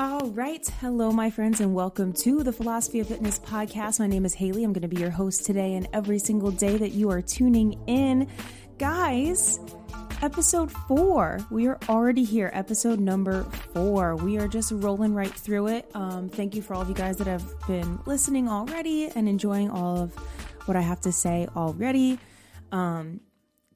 All 0.00 0.30
right. 0.30 0.66
Hello, 0.80 1.12
my 1.12 1.28
friends, 1.28 1.60
and 1.60 1.74
welcome 1.74 2.14
to 2.14 2.42
the 2.42 2.54
Philosophy 2.54 3.00
of 3.00 3.08
Fitness 3.08 3.38
podcast. 3.38 4.00
My 4.00 4.06
name 4.06 4.24
is 4.24 4.32
Haley. 4.32 4.64
I'm 4.64 4.72
going 4.72 4.80
to 4.80 4.88
be 4.88 4.96
your 4.96 5.10
host 5.10 5.44
today 5.44 5.74
and 5.74 5.86
every 5.92 6.18
single 6.18 6.50
day 6.50 6.78
that 6.78 6.92
you 6.92 7.10
are 7.10 7.20
tuning 7.20 7.78
in. 7.86 8.26
Guys, 8.78 9.60
episode 10.22 10.72
four. 10.72 11.38
We 11.50 11.66
are 11.66 11.78
already 11.90 12.24
here, 12.24 12.50
episode 12.54 12.98
number 12.98 13.42
four. 13.74 14.16
We 14.16 14.38
are 14.38 14.48
just 14.48 14.72
rolling 14.72 15.12
right 15.12 15.34
through 15.34 15.66
it. 15.66 15.90
Um, 15.92 16.30
thank 16.30 16.54
you 16.54 16.62
for 16.62 16.72
all 16.72 16.80
of 16.80 16.88
you 16.88 16.94
guys 16.94 17.18
that 17.18 17.26
have 17.26 17.44
been 17.66 18.00
listening 18.06 18.48
already 18.48 19.08
and 19.08 19.28
enjoying 19.28 19.68
all 19.68 19.98
of 19.98 20.14
what 20.64 20.78
I 20.78 20.80
have 20.80 21.02
to 21.02 21.12
say 21.12 21.46
already. 21.54 22.18
Um, 22.72 23.20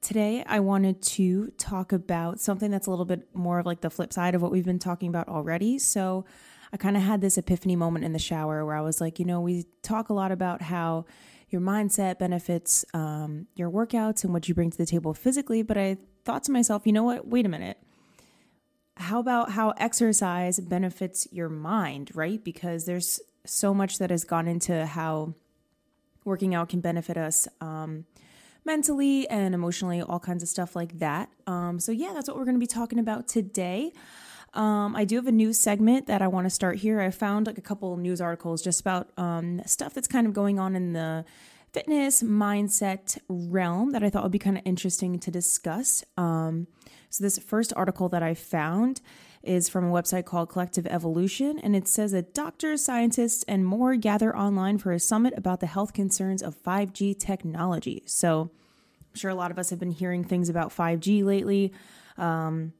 Today, 0.05 0.45
I 0.47 0.61
wanted 0.61 1.01
to 1.01 1.51
talk 1.57 1.91
about 1.91 2.39
something 2.39 2.71
that's 2.71 2.87
a 2.87 2.91
little 2.91 3.07
bit 3.07 3.27
more 3.35 3.59
of 3.59 3.65
like 3.65 3.81
the 3.81 3.89
flip 3.89 4.13
side 4.13 4.35
of 4.35 4.43
what 4.43 4.53
we've 4.53 4.63
been 4.63 4.79
talking 4.79 5.09
about 5.09 5.29
already. 5.29 5.79
So, 5.79 6.27
I 6.75 6.77
kind 6.77 6.95
of 6.95 7.03
had 7.03 7.23
this 7.23 7.39
epiphany 7.39 7.75
moment 7.75 8.05
in 8.05 8.13
the 8.13 8.19
shower 8.19 8.67
where 8.67 8.77
I 8.77 8.83
was 8.83 9.01
like, 9.01 9.19
you 9.19 9.25
know, 9.25 9.41
we 9.41 9.65
talk 9.81 10.11
a 10.11 10.13
lot 10.13 10.31
about 10.31 10.61
how 10.61 11.07
your 11.49 11.63
mindset 11.63 12.19
benefits 12.19 12.85
um, 12.93 13.47
your 13.55 13.71
workouts 13.71 14.25
and 14.25 14.35
what 14.35 14.47
you 14.47 14.55
bring 14.55 14.71
to 14.71 14.77
the 14.77 14.85
table 14.85 15.15
physically. 15.15 15.63
But 15.63 15.79
I 15.79 15.97
thought 16.27 16.45
to 16.45 16.53
myself, 16.53 16.83
you 16.85 16.93
know 16.93 17.05
what? 17.05 17.27
Wait 17.27 17.47
a 17.47 17.49
minute. 17.49 17.79
How 18.99 19.21
about 19.21 19.53
how 19.53 19.71
exercise 19.79 20.61
benefits 20.61 21.27
your 21.33 21.49
mind, 21.49 22.11
right? 22.13 22.45
Because 22.45 22.85
there's 22.85 23.21
so 23.47 23.73
much 23.73 23.97
that 23.97 24.11
has 24.11 24.25
gone 24.25 24.49
into 24.49 24.85
how 24.85 25.33
working 26.27 26.55
out 26.55 26.69
can 26.69 26.81
benefit 26.81 27.17
us. 27.17 27.49
Um, 27.63 28.05
mentally 28.65 29.29
and 29.29 29.55
emotionally, 29.55 30.01
all 30.01 30.21
kinds 30.21 30.43
of 30.43 30.49
stuff 30.49 30.75
like 30.75 30.99
that. 30.99 31.31
Um, 31.47 31.79
so, 31.79 31.93
yeah, 31.93 32.13
that's 32.15 32.29
what 32.29 32.37
we're 32.37 32.45
going 32.45 32.57
to 32.57 32.61
be 32.61 32.67
talking 32.67 32.99
about 32.99 33.29
today. 33.29 33.93
Um, 34.55 34.95
I 34.95 35.05
do 35.05 35.17
have 35.17 35.27
a 35.27 35.33
news 35.33 35.59
segment 35.59 36.07
that 36.07 36.23
I 36.23 36.29
want 36.29 36.47
to 36.47 36.51
start 36.51 36.77
here. 36.77 37.01
I 37.01 37.11
found 37.11 37.47
like 37.47 37.59
a 37.59 37.63
couple 37.63 37.97
news 37.97 38.21
articles 38.21 38.63
just 38.63 38.81
about 38.81 39.11
um, 39.19 39.61
stuff 39.67 39.95
that's 39.95 40.09
kind 40.09 40.27
of 40.27 40.33
going 40.33 40.59
on 40.59 40.77
in 40.77 40.93
the 40.93 41.25
fitness 41.73 42.23
mindset 42.23 43.19
realm 43.29 43.91
that 43.91 44.05
I 44.05 44.11
thought 44.11 44.23
would 44.23 44.33
be 44.33 44.39
kind 44.39 44.57
of 44.57 44.63
interesting 44.65 45.19
to 45.19 45.31
discuss. 45.31 46.05
Um, 46.17 46.69
so, 47.11 47.25
this 47.25 47.39
first 47.39 47.73
article 47.77 48.09
that 48.11 48.23
I 48.23 48.35
found 48.35 49.01
is 49.45 49.69
from 49.69 49.85
a 49.85 49.93
website 49.93 50.25
called 50.25 50.49
Collective 50.49 50.87
Evolution, 50.87 51.59
and 51.59 51.77
it 51.77 51.87
says 51.89 52.13
that 52.13 52.35
doctors, 52.35 52.85
scientists, 52.85 53.45
and 53.47 53.65
more 53.65 53.97
gather 53.97 54.37
online 54.37 54.79
for 54.79 54.93
a 54.93 55.01
summit 55.01 55.35
about 55.37 55.61
the 55.61 55.67
health 55.67 55.93
concerns 55.93 56.43
of 56.43 56.61
5G 56.63 57.19
technology. 57.19 58.03
So, 58.07 58.51
I'm 59.01 59.19
sure 59.19 59.31
a 59.31 59.35
lot 59.35 59.51
of 59.51 59.59
us 59.59 59.71
have 59.71 59.79
been 59.79 59.93
hearing 59.93 60.25
things 60.25 60.49
about 60.49 60.71
5G 60.71 61.25
lately. 61.25 61.73
Um, 62.19 62.73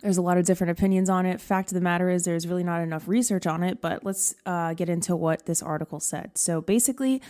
there's 0.00 0.16
a 0.16 0.22
lot 0.22 0.38
of 0.38 0.44
different 0.44 0.70
opinions 0.70 1.08
on 1.08 1.26
it. 1.26 1.40
Fact 1.40 1.70
of 1.70 1.74
the 1.74 1.80
matter 1.80 2.08
is, 2.10 2.24
there's 2.24 2.46
really 2.46 2.64
not 2.64 2.80
enough 2.80 3.08
research 3.08 3.46
on 3.46 3.62
it, 3.62 3.80
but 3.80 4.04
let's 4.04 4.34
uh, 4.46 4.74
get 4.74 4.88
into 4.88 5.16
what 5.16 5.46
this 5.46 5.62
article 5.62 6.00
said. 6.00 6.36
So, 6.36 6.60
basically, 6.60 7.22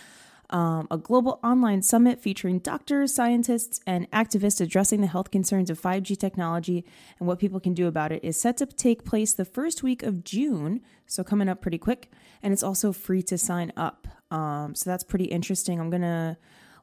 um, 0.49 0.87
a 0.91 0.97
global 0.97 1.39
online 1.43 1.81
summit 1.81 2.21
featuring 2.21 2.59
doctors, 2.59 3.13
scientists, 3.13 3.79
and 3.87 4.09
activists 4.11 4.61
addressing 4.61 5.01
the 5.01 5.07
health 5.07 5.31
concerns 5.31 5.69
of 5.69 5.81
5G 5.81 6.17
technology 6.17 6.85
and 7.19 7.27
what 7.27 7.39
people 7.39 7.59
can 7.59 7.73
do 7.73 7.87
about 7.87 8.11
it 8.11 8.23
is 8.23 8.39
set 8.39 8.57
to 8.57 8.65
take 8.65 9.05
place 9.05 9.33
the 9.33 9.45
first 9.45 9.83
week 9.83 10.03
of 10.03 10.23
June, 10.23 10.81
so 11.07 11.23
coming 11.23 11.49
up 11.49 11.61
pretty 11.61 11.77
quick, 11.77 12.11
and 12.43 12.53
it's 12.53 12.63
also 12.63 12.91
free 12.91 13.23
to 13.23 13.37
sign 13.37 13.71
up. 13.75 14.07
Um, 14.31 14.75
so 14.75 14.89
that's 14.89 15.03
pretty 15.03 15.25
interesting. 15.25 15.79
I'm 15.79 15.89
gonna 15.89 16.37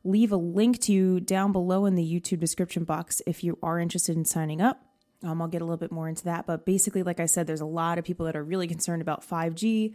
leave 0.05 0.33
a 0.33 0.37
link 0.37 0.81
to 0.81 0.93
you 0.93 1.21
down 1.21 1.53
below 1.53 1.87
in 1.87 1.95
the 1.95 2.05
YouTube 2.05 2.41
description 2.41 2.85
box 2.85 3.23
if 3.27 3.45
you 3.45 3.59
are 3.63 3.79
interested 3.79 4.17
in 4.17 4.25
signing 4.25 4.61
up. 4.61 4.85
Um, 5.23 5.41
I'll 5.41 5.49
get 5.49 5.63
a 5.63 5.65
little 5.65 5.77
bit 5.77 5.93
more 5.93 6.09
into 6.09 6.25
that, 6.25 6.47
but 6.47 6.67
basically, 6.67 7.05
like 7.05 7.21
I 7.21 7.27
said, 7.27 7.47
there's 7.47 7.61
a 7.61 7.67
lot 7.67 7.99
of 7.99 8.05
people 8.05 8.27
that 8.27 8.35
are 8.35 8.43
really 8.43 8.67
concerned 8.67 9.03
about 9.03 9.25
5G 9.27 9.95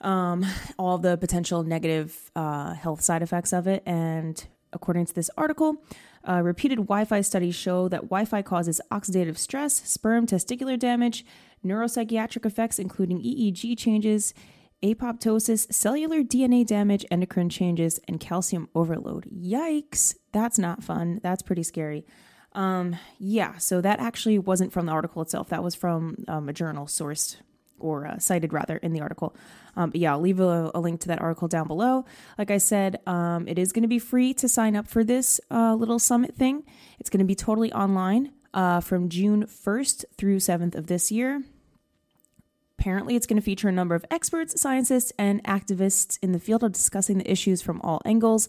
um, 0.00 0.44
all 0.78 0.98
the 0.98 1.16
potential 1.16 1.62
negative 1.62 2.30
uh, 2.36 2.74
health 2.74 3.00
side 3.00 3.22
effects 3.22 3.52
of 3.52 3.66
it. 3.66 3.82
And 3.86 4.46
according 4.72 5.06
to 5.06 5.14
this 5.14 5.30
article, 5.36 5.82
uh, 6.28 6.42
repeated 6.42 6.78
Wi 6.78 7.04
Fi 7.04 7.20
studies 7.20 7.54
show 7.54 7.88
that 7.88 8.02
Wi 8.02 8.24
Fi 8.24 8.42
causes 8.42 8.80
oxidative 8.90 9.38
stress, 9.38 9.74
sperm 9.88 10.26
testicular 10.26 10.78
damage, 10.78 11.24
neuropsychiatric 11.64 12.44
effects, 12.44 12.78
including 12.78 13.20
EEG 13.22 13.78
changes, 13.78 14.34
apoptosis, 14.82 15.72
cellular 15.72 16.22
DNA 16.22 16.66
damage, 16.66 17.04
endocrine 17.10 17.48
changes, 17.48 17.98
and 18.08 18.20
calcium 18.20 18.68
overload. 18.74 19.24
Yikes, 19.30 20.14
that's 20.32 20.58
not 20.58 20.82
fun. 20.82 21.20
That's 21.22 21.42
pretty 21.42 21.62
scary. 21.62 22.04
Um, 22.52 22.96
yeah, 23.18 23.58
so 23.58 23.80
that 23.80 24.00
actually 24.00 24.38
wasn't 24.38 24.72
from 24.72 24.86
the 24.86 24.92
article 24.92 25.22
itself. 25.22 25.48
That 25.50 25.62
was 25.62 25.74
from 25.74 26.24
um, 26.28 26.48
a 26.48 26.52
journal 26.52 26.86
sourced 26.86 27.36
or 27.78 28.06
uh, 28.06 28.18
cited 28.18 28.52
rather 28.52 28.78
in 28.78 28.92
the 28.92 29.00
article. 29.00 29.36
Um, 29.76 29.90
but 29.90 30.00
yeah, 30.00 30.12
I'll 30.12 30.20
leave 30.20 30.40
a, 30.40 30.70
a, 30.74 30.80
link 30.80 31.00
to 31.02 31.08
that 31.08 31.20
article 31.20 31.48
down 31.48 31.66
below. 31.66 32.06
Like 32.38 32.50
I 32.50 32.58
said, 32.58 33.00
um, 33.06 33.46
it 33.46 33.58
is 33.58 33.72
going 33.72 33.82
to 33.82 33.88
be 33.88 33.98
free 33.98 34.32
to 34.34 34.48
sign 34.48 34.74
up 34.74 34.88
for 34.88 35.04
this 35.04 35.40
uh, 35.50 35.74
little 35.74 35.98
summit 35.98 36.34
thing. 36.34 36.64
It's 36.98 37.10
going 37.10 37.18
to 37.18 37.26
be 37.26 37.34
totally 37.34 37.72
online 37.72 38.32
uh, 38.54 38.80
from 38.80 39.08
June 39.08 39.44
1st 39.44 40.04
through 40.16 40.38
7th 40.38 40.74
of 40.74 40.86
this 40.86 41.12
year. 41.12 41.42
Apparently, 42.78 43.16
it's 43.16 43.26
going 43.26 43.36
to 43.36 43.42
feature 43.42 43.68
a 43.68 43.72
number 43.72 43.94
of 43.94 44.04
experts, 44.10 44.60
scientists, 44.60 45.12
and 45.18 45.42
activists 45.44 46.18
in 46.22 46.32
the 46.32 46.38
field 46.38 46.62
of 46.62 46.72
discussing 46.72 47.18
the 47.18 47.30
issues 47.30 47.62
from 47.62 47.80
all 47.82 48.00
angles. 48.04 48.48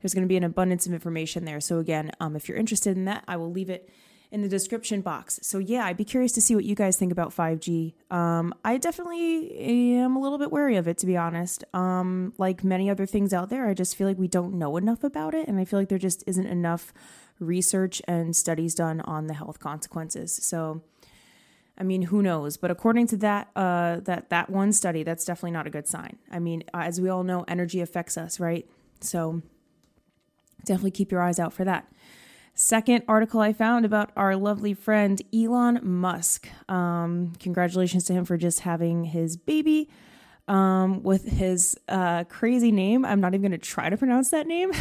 There's 0.00 0.14
going 0.14 0.24
to 0.24 0.28
be 0.28 0.36
an 0.36 0.44
abundance 0.44 0.86
of 0.86 0.92
information 0.92 1.44
there. 1.44 1.60
So, 1.60 1.78
again, 1.78 2.12
um, 2.20 2.36
if 2.36 2.48
you're 2.48 2.58
interested 2.58 2.96
in 2.96 3.04
that, 3.06 3.24
I 3.26 3.36
will 3.36 3.50
leave 3.50 3.70
it 3.70 3.88
in 4.30 4.42
the 4.42 4.48
description 4.48 5.00
box. 5.00 5.40
So 5.42 5.58
yeah, 5.58 5.86
I'd 5.86 5.96
be 5.96 6.04
curious 6.04 6.32
to 6.32 6.40
see 6.40 6.54
what 6.54 6.64
you 6.64 6.74
guys 6.74 6.96
think 6.96 7.12
about 7.12 7.34
5G. 7.34 7.94
Um, 8.10 8.54
I 8.64 8.76
definitely 8.76 9.58
am 9.58 10.16
a 10.16 10.20
little 10.20 10.38
bit 10.38 10.52
wary 10.52 10.76
of 10.76 10.86
it, 10.86 10.98
to 10.98 11.06
be 11.06 11.16
honest. 11.16 11.64
Um, 11.72 12.34
like 12.36 12.62
many 12.62 12.90
other 12.90 13.06
things 13.06 13.32
out 13.32 13.48
there, 13.48 13.66
I 13.68 13.74
just 13.74 13.96
feel 13.96 14.06
like 14.06 14.18
we 14.18 14.28
don't 14.28 14.54
know 14.54 14.76
enough 14.76 15.02
about 15.02 15.34
it, 15.34 15.48
and 15.48 15.58
I 15.58 15.64
feel 15.64 15.78
like 15.78 15.88
there 15.88 15.98
just 15.98 16.24
isn't 16.26 16.46
enough 16.46 16.92
research 17.40 18.02
and 18.06 18.36
studies 18.36 18.74
done 18.74 19.00
on 19.02 19.26
the 19.26 19.34
health 19.34 19.58
consequences. 19.60 20.32
So. 20.32 20.82
I 21.80 21.84
mean, 21.84 22.02
who 22.02 22.22
knows? 22.24 22.56
But 22.56 22.72
according 22.72 23.06
to 23.06 23.16
that, 23.18 23.50
uh, 23.54 24.00
that 24.00 24.30
that 24.30 24.50
one 24.50 24.72
study, 24.72 25.04
that's 25.04 25.24
definitely 25.24 25.52
not 25.52 25.68
a 25.68 25.70
good 25.70 25.86
sign. 25.86 26.18
I 26.28 26.40
mean, 26.40 26.64
as 26.74 27.00
we 27.00 27.08
all 27.08 27.22
know, 27.22 27.44
energy 27.46 27.80
affects 27.80 28.18
us, 28.18 28.40
right? 28.40 28.68
So 29.00 29.42
definitely 30.64 30.90
keep 30.90 31.12
your 31.12 31.22
eyes 31.22 31.38
out 31.38 31.52
for 31.52 31.64
that. 31.64 31.86
Second 32.60 33.04
article 33.06 33.40
I 33.40 33.52
found 33.52 33.84
about 33.84 34.10
our 34.16 34.34
lovely 34.34 34.74
friend 34.74 35.22
Elon 35.32 35.78
Musk. 35.80 36.48
Um, 36.68 37.32
congratulations 37.38 38.02
to 38.06 38.12
him 38.12 38.24
for 38.24 38.36
just 38.36 38.58
having 38.58 39.04
his 39.04 39.36
baby 39.36 39.88
um, 40.48 41.04
with 41.04 41.24
his 41.24 41.78
uh, 41.86 42.24
crazy 42.24 42.72
name. 42.72 43.04
I'm 43.04 43.20
not 43.20 43.32
even 43.34 43.42
going 43.42 43.52
to 43.52 43.64
try 43.64 43.88
to 43.88 43.96
pronounce 43.96 44.30
that 44.30 44.48
name. 44.48 44.72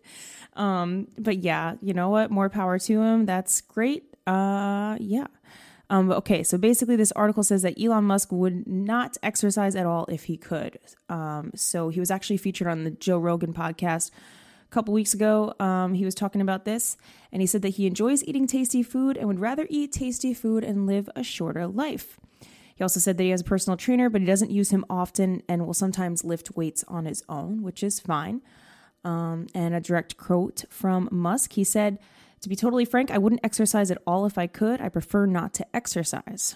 um, 0.54 1.06
but 1.18 1.38
yeah, 1.38 1.76
you 1.80 1.94
know 1.94 2.08
what? 2.08 2.32
More 2.32 2.48
power 2.48 2.80
to 2.80 3.00
him. 3.00 3.26
That's 3.26 3.60
great. 3.60 4.12
Uh, 4.26 4.96
yeah. 4.98 5.28
Um, 5.88 6.10
okay, 6.10 6.42
so 6.42 6.58
basically, 6.58 6.96
this 6.96 7.12
article 7.12 7.44
says 7.44 7.62
that 7.62 7.80
Elon 7.80 8.06
Musk 8.06 8.32
would 8.32 8.66
not 8.66 9.16
exercise 9.22 9.76
at 9.76 9.86
all 9.86 10.04
if 10.06 10.24
he 10.24 10.36
could. 10.36 10.80
Um, 11.08 11.52
so 11.54 11.90
he 11.90 12.00
was 12.00 12.10
actually 12.10 12.38
featured 12.38 12.66
on 12.66 12.82
the 12.82 12.90
Joe 12.90 13.18
Rogan 13.18 13.54
podcast 13.54 14.10
couple 14.70 14.94
weeks 14.94 15.14
ago, 15.14 15.54
um, 15.60 15.94
he 15.94 16.04
was 16.04 16.14
talking 16.14 16.40
about 16.40 16.64
this, 16.64 16.96
and 17.32 17.42
he 17.42 17.46
said 17.46 17.62
that 17.62 17.70
he 17.70 17.86
enjoys 17.86 18.24
eating 18.24 18.46
tasty 18.46 18.82
food 18.82 19.16
and 19.16 19.28
would 19.28 19.40
rather 19.40 19.66
eat 19.68 19.92
tasty 19.92 20.32
food 20.32 20.64
and 20.64 20.86
live 20.86 21.08
a 21.14 21.22
shorter 21.22 21.66
life. 21.66 22.18
He 22.74 22.82
also 22.82 22.98
said 22.98 23.18
that 23.18 23.24
he 23.24 23.30
has 23.30 23.42
a 23.42 23.44
personal 23.44 23.76
trainer, 23.76 24.08
but 24.08 24.22
he 24.22 24.26
doesn't 24.26 24.50
use 24.50 24.70
him 24.70 24.86
often 24.88 25.42
and 25.48 25.66
will 25.66 25.74
sometimes 25.74 26.24
lift 26.24 26.56
weights 26.56 26.82
on 26.88 27.04
his 27.04 27.22
own, 27.28 27.62
which 27.62 27.82
is 27.82 28.00
fine. 28.00 28.40
Um, 29.04 29.48
and 29.54 29.74
a 29.74 29.80
direct 29.80 30.16
quote 30.16 30.64
from 30.70 31.08
Musk 31.10 31.52
he 31.52 31.64
said, 31.64 31.98
To 32.40 32.48
be 32.48 32.56
totally 32.56 32.86
frank, 32.86 33.10
I 33.10 33.18
wouldn't 33.18 33.44
exercise 33.44 33.90
at 33.90 33.98
all 34.06 34.24
if 34.24 34.38
I 34.38 34.46
could. 34.46 34.80
I 34.80 34.88
prefer 34.88 35.26
not 35.26 35.52
to 35.54 35.76
exercise. 35.76 36.54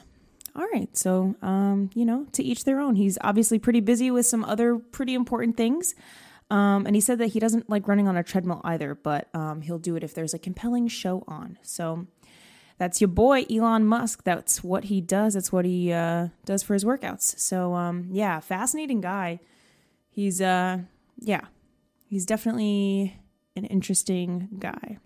All 0.57 0.67
right, 0.73 0.97
so, 0.97 1.35
um, 1.43 1.91
you 1.95 2.05
know, 2.05 2.27
to 2.33 2.43
each 2.43 2.65
their 2.65 2.81
own. 2.81 2.95
He's 2.95 3.19
obviously 3.21 3.59
pretty 3.59 3.81
busy 3.81 4.11
with 4.11 4.25
some 4.25 4.45
other 4.45 4.79
pretty 4.79 5.13
important 5.13 5.57
things. 5.57 5.95
Um, 6.51 6.87
and 6.87 6.95
he 6.95 7.01
said 7.01 7.19
that 7.19 7.29
he 7.29 7.41
doesn't 7.41 7.71
like 7.71 7.89
running 7.89 8.07
on 8.07 8.17
a 8.17 8.23
treadmill 8.23 8.61
either, 8.65 8.95
but 8.95 9.29
um, 9.35 9.63
he'll 9.63 9.79
do 9.79 9.97
it 9.97 10.05
if 10.05 10.15
there's 10.15 10.35
a 10.35 10.39
compelling 10.39 10.89
show 10.89 11.25
on. 11.27 11.59
So 11.63 12.07
that's 12.79 13.01
your 13.01 13.09
boy 13.09 13.45
Elon 13.51 13.87
Musk. 13.87 14.25
That's 14.25 14.63
what 14.63 14.85
he 14.85 15.01
does. 15.01 15.35
That's 15.35 15.53
what 15.53 15.65
he 15.65 15.93
uh, 15.93 16.29
does 16.45 16.63
for 16.63 16.75
his 16.75 16.85
workouts. 16.85 17.39
So 17.39 17.75
um, 17.75 18.09
yeah, 18.11 18.41
fascinating 18.41 19.01
guy. 19.01 19.41
He's 20.11 20.41
uh, 20.41 20.79
yeah, 21.19 21.47
he's 22.07 22.27
definitely 22.27 23.19
an 23.57 23.65
interesting 23.65 24.49
guy. 24.59 24.99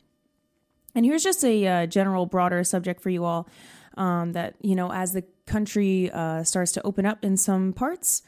And 0.94 1.05
here's 1.05 1.23
just 1.23 1.44
a 1.44 1.67
uh, 1.67 1.87
general, 1.87 2.26
broader 2.26 2.64
subject 2.64 3.00
for 3.00 3.11
you 3.11 3.25
all. 3.25 3.49
Um, 3.96 4.32
that 4.32 4.55
you 4.61 4.75
know, 4.75 4.93
as 4.93 5.12
the 5.12 5.25
country 5.46 6.11
uh, 6.12 6.44
starts 6.44 6.73
to 6.73 6.82
open 6.87 7.05
up 7.05 7.25
in 7.25 7.37
some 7.37 7.73
parts, 7.73 8.23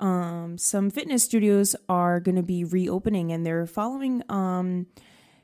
um, 0.00 0.58
some 0.58 0.90
fitness 0.90 1.24
studios 1.24 1.74
are 1.88 2.20
going 2.20 2.36
to 2.36 2.42
be 2.42 2.64
reopening 2.64 3.32
and 3.32 3.46
they're 3.46 3.66
following 3.66 4.22
um, 4.28 4.86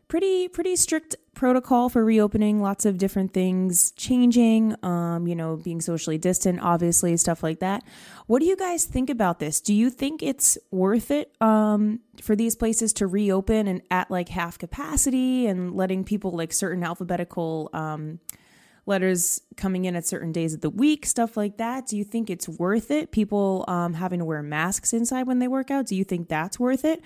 pretty 0.08 0.46
pretty 0.46 0.76
strict 0.76 1.16
protocol 1.34 1.88
for 1.88 2.04
reopening 2.04 2.60
lots 2.60 2.84
of 2.84 2.98
different 2.98 3.32
things 3.32 3.92
changing 3.92 4.76
um, 4.84 5.26
you 5.26 5.34
know 5.34 5.56
being 5.56 5.80
socially 5.80 6.18
distant 6.18 6.60
obviously 6.60 7.16
stuff 7.16 7.42
like 7.42 7.60
that. 7.60 7.82
What 8.26 8.40
do 8.40 8.46
you 8.46 8.56
guys 8.56 8.84
think 8.84 9.08
about 9.08 9.38
this? 9.38 9.60
Do 9.60 9.72
you 9.72 9.88
think 9.88 10.22
it's 10.22 10.58
worth 10.70 11.10
it 11.10 11.34
um, 11.40 12.00
for 12.20 12.36
these 12.36 12.54
places 12.54 12.92
to 12.94 13.06
reopen 13.06 13.66
and 13.66 13.80
at 13.90 14.10
like 14.10 14.28
half 14.28 14.58
capacity 14.58 15.46
and 15.46 15.74
letting 15.74 16.04
people 16.04 16.32
like 16.32 16.52
certain 16.52 16.84
alphabetical 16.84 17.70
um, 17.72 18.20
letters 18.86 19.40
coming 19.56 19.84
in 19.84 19.94
at 19.94 20.06
certain 20.06 20.32
days 20.32 20.54
of 20.54 20.60
the 20.60 20.70
week 20.70 21.06
stuff 21.06 21.36
like 21.36 21.56
that 21.56 21.86
do 21.86 21.96
you 21.96 22.04
think 22.04 22.28
it's 22.28 22.48
worth 22.48 22.90
it 22.90 23.12
people 23.12 23.64
um, 23.68 23.94
having 23.94 24.18
to 24.18 24.24
wear 24.24 24.42
masks 24.42 24.92
inside 24.92 25.26
when 25.26 25.38
they 25.38 25.48
work 25.48 25.70
out 25.70 25.86
do 25.86 25.94
you 25.94 26.04
think 26.04 26.28
that's 26.28 26.58
worth 26.58 26.84
it 26.84 27.02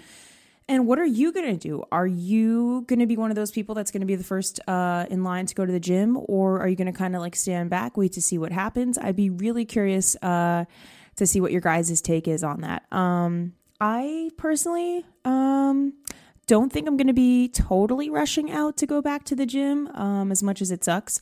and 0.69 0.87
what 0.87 0.99
are 0.99 1.06
you 1.06 1.32
going 1.32 1.56
to 1.56 1.69
do? 1.69 1.84
Are 1.93 2.06
you 2.06 2.84
going 2.88 2.99
to 2.99 3.06
be 3.06 3.17
one 3.17 3.31
of 3.31 3.37
those 3.37 3.52
people 3.52 3.75
that's 3.76 3.93
going 3.93 4.00
to 4.00 4.06
be 4.06 4.17
the 4.17 4.25
first 4.25 4.58
uh, 4.67 5.06
in 5.08 5.23
line 5.23 5.46
to 5.46 5.55
go 5.55 5.64
to 5.64 5.70
the 5.70 5.78
gym, 5.78 6.19
or 6.25 6.61
are 6.61 6.67
you 6.67 6.75
going 6.75 6.93
to 6.93 6.99
kind 6.99 7.14
of 7.14 7.23
like 7.23 7.37
stand 7.37 7.70
back, 7.70 7.96
wait 7.96 8.12
to 8.14 8.23
see 8.23 8.37
what 8.37 8.50
happens? 8.50 8.99
I'd 8.99 9.14
be 9.14 9.31
really 9.31 9.64
curious 9.64 10.17
uh, 10.23 10.64
to 11.17 11.26
see 11.26 11.40
what 11.40 11.52
your 11.52 11.61
guys' 11.61 12.00
take 12.00 12.26
is 12.26 12.43
on 12.43 12.62
that. 12.62 12.93
Um, 12.93 13.52
I 13.81 14.31
personally 14.37 15.05
um, 15.25 15.93
don't 16.49 16.73
think 16.73 16.88
I'm 16.88 16.96
going 16.96 17.06
to 17.06 17.12
be 17.12 17.49
totally 17.49 18.11
rushing 18.11 18.50
out 18.50 18.76
to 18.78 18.87
go 18.87 19.00
back 19.00 19.23
to 19.26 19.37
the 19.37 19.46
gym 19.46 19.87
um, 19.94 20.32
as 20.32 20.43
much 20.43 20.61
as 20.61 20.73
it 20.73 20.82
sucks. 20.82 21.20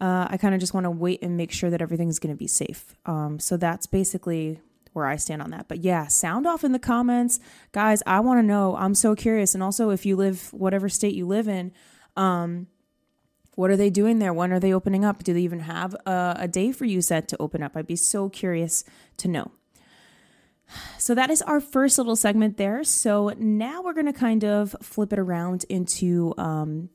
Uh, 0.00 0.26
I 0.30 0.36
kind 0.38 0.54
of 0.54 0.60
just 0.60 0.72
want 0.72 0.84
to 0.84 0.90
wait 0.90 1.20
and 1.22 1.36
make 1.36 1.52
sure 1.52 1.70
that 1.70 1.82
everything's 1.82 2.18
going 2.18 2.34
to 2.34 2.38
be 2.38 2.46
safe. 2.46 2.94
Um, 3.04 3.38
so 3.38 3.56
that's 3.56 3.86
basically 3.86 4.60
where 4.92 5.06
I 5.06 5.16
stand 5.16 5.42
on 5.42 5.50
that. 5.50 5.68
But 5.68 5.78
yeah, 5.78 6.06
sound 6.06 6.46
off 6.46 6.64
in 6.64 6.72
the 6.72 6.78
comments. 6.78 7.38
Guys, 7.72 8.02
I 8.06 8.20
want 8.20 8.38
to 8.38 8.42
know. 8.42 8.76
I'm 8.76 8.94
so 8.94 9.14
curious. 9.14 9.54
And 9.54 9.62
also, 9.62 9.90
if 9.90 10.06
you 10.06 10.16
live, 10.16 10.52
whatever 10.52 10.88
state 10.88 11.14
you 11.14 11.26
live 11.26 11.48
in, 11.48 11.72
um, 12.16 12.66
what 13.54 13.70
are 13.70 13.76
they 13.76 13.90
doing 13.90 14.18
there? 14.18 14.32
When 14.32 14.52
are 14.52 14.60
they 14.60 14.72
opening 14.72 15.04
up? 15.04 15.22
Do 15.22 15.34
they 15.34 15.42
even 15.42 15.60
have 15.60 15.94
a, 16.06 16.36
a 16.40 16.48
day 16.48 16.72
for 16.72 16.86
you 16.86 17.02
set 17.02 17.28
to 17.28 17.36
open 17.38 17.62
up? 17.62 17.76
I'd 17.76 17.86
be 17.86 17.96
so 17.96 18.28
curious 18.28 18.84
to 19.18 19.28
know. 19.28 19.50
So 20.98 21.14
that 21.14 21.30
is 21.30 21.42
our 21.42 21.60
first 21.60 21.98
little 21.98 22.16
segment 22.16 22.56
there. 22.56 22.84
So 22.84 23.34
now 23.36 23.82
we're 23.82 23.92
going 23.92 24.06
to 24.06 24.12
kind 24.12 24.44
of 24.44 24.74
flip 24.82 25.12
it 25.12 25.18
around 25.18 25.64
into 25.68 26.32
um, 26.38 26.90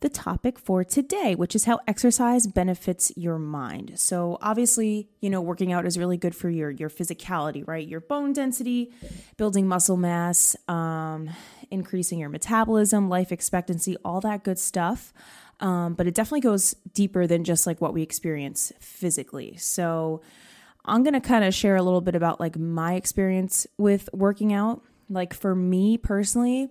the 0.00 0.08
topic 0.08 0.58
for 0.58 0.82
today, 0.82 1.34
which 1.34 1.54
is 1.54 1.64
how 1.64 1.78
exercise 1.86 2.46
benefits 2.46 3.12
your 3.16 3.38
mind. 3.38 3.92
So 3.96 4.38
obviously, 4.40 5.08
you 5.20 5.28
know, 5.28 5.40
working 5.40 5.72
out 5.72 5.86
is 5.86 5.98
really 5.98 6.16
good 6.16 6.34
for 6.34 6.48
your 6.48 6.70
your 6.70 6.88
physicality, 6.88 7.66
right? 7.66 7.86
Your 7.86 8.00
bone 8.00 8.32
density, 8.32 8.92
building 9.36 9.68
muscle 9.68 9.98
mass, 9.98 10.56
um, 10.68 11.30
increasing 11.70 12.18
your 12.18 12.30
metabolism, 12.30 13.08
life 13.08 13.30
expectancy, 13.30 13.96
all 14.04 14.20
that 14.22 14.42
good 14.42 14.58
stuff. 14.58 15.12
Um, 15.60 15.92
but 15.92 16.06
it 16.06 16.14
definitely 16.14 16.40
goes 16.40 16.74
deeper 16.94 17.26
than 17.26 17.44
just 17.44 17.66
like 17.66 17.82
what 17.82 17.92
we 17.92 18.02
experience 18.02 18.72
physically. 18.80 19.56
So 19.58 20.22
I'm 20.86 21.02
gonna 21.02 21.20
kind 21.20 21.44
of 21.44 21.54
share 21.54 21.76
a 21.76 21.82
little 21.82 22.00
bit 22.00 22.14
about 22.14 22.40
like 22.40 22.58
my 22.58 22.94
experience 22.94 23.66
with 23.76 24.08
working 24.14 24.54
out. 24.54 24.82
Like 25.10 25.34
for 25.34 25.54
me 25.54 25.98
personally, 25.98 26.70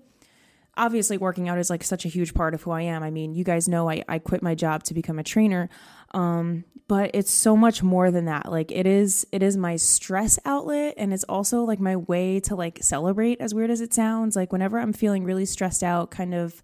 obviously 0.80 1.18
working 1.18 1.50
out 1.50 1.60
is 1.60 1.70
like 1.70 1.84
such 1.84 2.06
a 2.06 2.10
huge 2.10 2.34
part 2.34 2.54
of 2.54 2.64
who 2.64 2.72
I 2.72 2.82
am. 2.84 3.04
I 3.04 3.12
mean, 3.12 3.36
you 3.36 3.44
guys 3.44 3.68
know 3.68 3.90
I, 3.90 4.04
I 4.08 4.18
quit 4.18 4.42
my 4.42 4.56
job 4.56 4.84
to 4.86 4.94
become 4.94 5.20
a 5.20 5.24
trainer. 5.24 5.70
Um, 6.12 6.64
but 6.88 7.12
it's 7.14 7.32
so 7.32 7.56
much 7.56 7.84
more 7.84 8.10
than 8.10 8.26
that. 8.26 8.52
Like 8.52 8.72
it 8.72 8.88
is 8.88 9.28
it 9.32 9.44
is 9.44 9.56
my 9.56 9.76
stress 9.76 10.40
outlet 10.44 10.96
and 10.98 11.14
it's 11.14 11.24
also 11.26 11.62
like 11.62 11.80
my 11.80 11.98
way 11.98 12.40
to 12.42 12.56
like 12.56 12.80
celebrate 12.82 13.40
as 13.40 13.54
weird 13.54 13.70
as 13.70 13.80
it 13.80 13.94
sounds. 13.94 14.36
Like 14.36 14.52
whenever 14.52 14.80
I'm 14.80 14.94
feeling 14.94 15.24
really 15.24 15.46
stressed 15.46 15.84
out, 15.84 16.10
kind 16.10 16.34
of 16.34 16.64